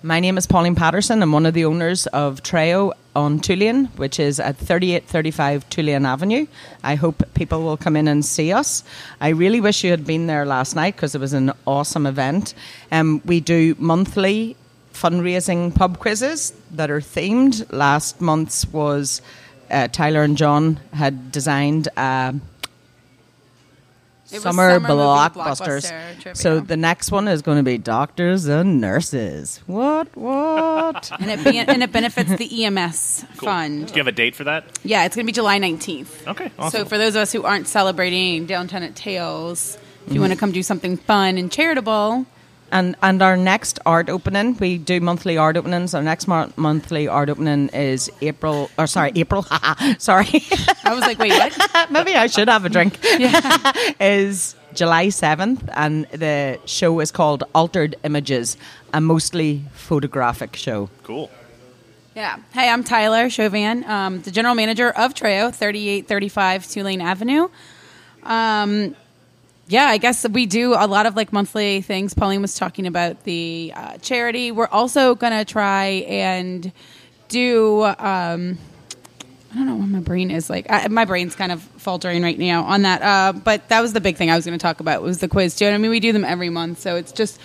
[0.00, 1.22] My name is Pauline Patterson.
[1.22, 6.46] I'm one of the owners of Treo on Tulane, which is at 3835 Tulane Avenue.
[6.84, 8.84] I hope people will come in and see us.
[9.20, 12.54] I really wish you had been there last night because it was an awesome event.
[12.92, 14.56] Um, we do monthly
[14.94, 17.70] fundraising pub quizzes that are themed.
[17.72, 19.20] Last month's was
[19.70, 22.34] uh, Tyler and John had designed a
[24.24, 25.90] summer, summer blockbusters.
[25.92, 26.36] blockbuster.
[26.36, 29.60] So the next one is going to be doctors and nurses.
[29.66, 30.16] What?
[30.16, 31.10] What?
[31.20, 33.46] and it be- and it benefits the EMS Cool.
[33.48, 33.86] fund.
[33.88, 34.64] Do you have a date for that?
[34.84, 36.26] Yeah, it's going to be July 19th.
[36.28, 36.80] Okay, awesome.
[36.80, 40.14] So for those of us who aren't celebrating downtown at Tales, if Mm-hmm.
[40.16, 42.26] you want to come do something fun and charitable,
[42.72, 45.94] and and our next art opening, we do monthly art openings.
[45.94, 48.70] Our next mar- monthly art opening is April.
[48.78, 49.42] Or sorry, April.
[49.98, 50.42] sorry,
[50.84, 51.88] I was like, wait, what?
[51.90, 52.98] maybe I should have a drink.
[53.18, 53.72] Yeah.
[54.00, 58.56] Is July seventh, and the show is called Altered Images,
[58.92, 60.90] a mostly photographic show.
[61.04, 61.30] Cool.
[62.16, 62.38] Yeah.
[62.52, 67.48] Hey, I'm Tyler Chauvin, um, the general manager of Treo, 3835 Tulane Avenue.
[68.22, 68.94] Um,
[69.66, 72.14] yeah, I guess we do a lot of like monthly things.
[72.14, 74.50] Pauline was talking about the uh, charity.
[74.52, 76.70] We're also to try and
[77.28, 77.82] do.
[77.84, 78.58] Um,
[79.52, 80.66] I don't know what my brain is like.
[80.68, 83.02] I, my brain's kind of faltering right now on that.
[83.02, 85.28] Uh, but that was the big thing I was going to talk about was the
[85.28, 85.66] quiz too.
[85.66, 87.38] I mean, we do them every month, so it's just.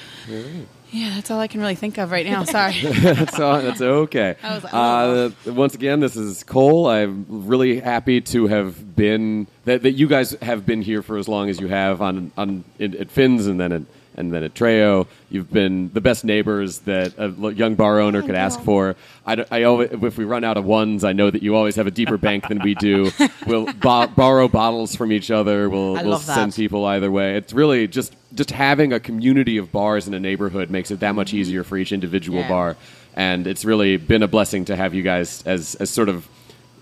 [0.92, 2.44] Yeah, that's all I can really think of right now.
[2.44, 2.82] Sorry.
[2.82, 4.36] that's, all, that's okay.
[4.44, 6.88] Was uh, once again, this is Cole.
[6.88, 11.28] I'm really happy to have been that, that you guys have been here for as
[11.28, 13.82] long as you have on on at Finn's and then at
[14.20, 15.08] and then at Treo.
[15.32, 18.96] You've been the best neighbors that a young bar owner could ask for.
[19.26, 21.88] I, I always, if we run out of ones, I know that you always have
[21.88, 23.12] a deeper bank than we do.
[23.48, 25.70] We'll bo- borrow bottles from each other.
[25.70, 26.36] We'll, I we'll love that.
[26.36, 27.36] send people either way.
[27.38, 31.16] It's really just just having a community of bars in a neighborhood makes it that
[31.16, 32.50] much easier for each individual Yeah.
[32.50, 32.78] bar,
[33.16, 36.28] and it's really been a blessing to have you guys as as sort of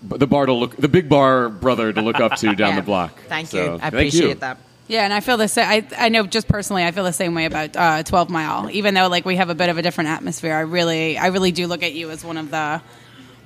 [0.02, 2.76] the bar to look the big bar brother to look up to down Yeah.
[2.76, 3.18] the block.
[3.28, 3.80] Thank So, you.
[3.82, 4.34] I appreciate you.
[4.36, 4.58] that.
[4.88, 5.68] Yeah, and I feel the same.
[5.68, 8.70] I, I know just personally, I feel the same way about uh, Twelve Mile.
[8.70, 11.52] Even though like we have a bit of a different atmosphere, I really, I really
[11.52, 12.80] do look at you as one of the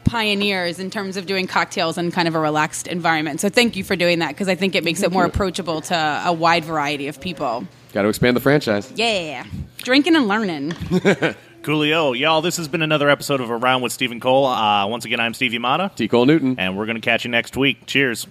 [0.04, 3.40] pioneers in terms of doing cocktails in kind of a relaxed environment.
[3.40, 6.22] So thank you for doing that because I think it makes it more approachable to
[6.26, 7.66] a wide variety of people.
[7.92, 8.92] Got to expand the franchise.
[8.94, 9.44] Yeah,
[9.78, 10.70] drinking and learning.
[11.62, 12.18] Coolio.
[12.18, 14.46] Y'all, this has been another episode of A Round with Steve and Cole.
[14.46, 16.08] Uh, once again, I'm Stevie Mata, T.
[16.08, 16.56] Cole Newton.
[16.58, 17.86] and we're going to catch you next week.
[17.86, 18.26] Cheers.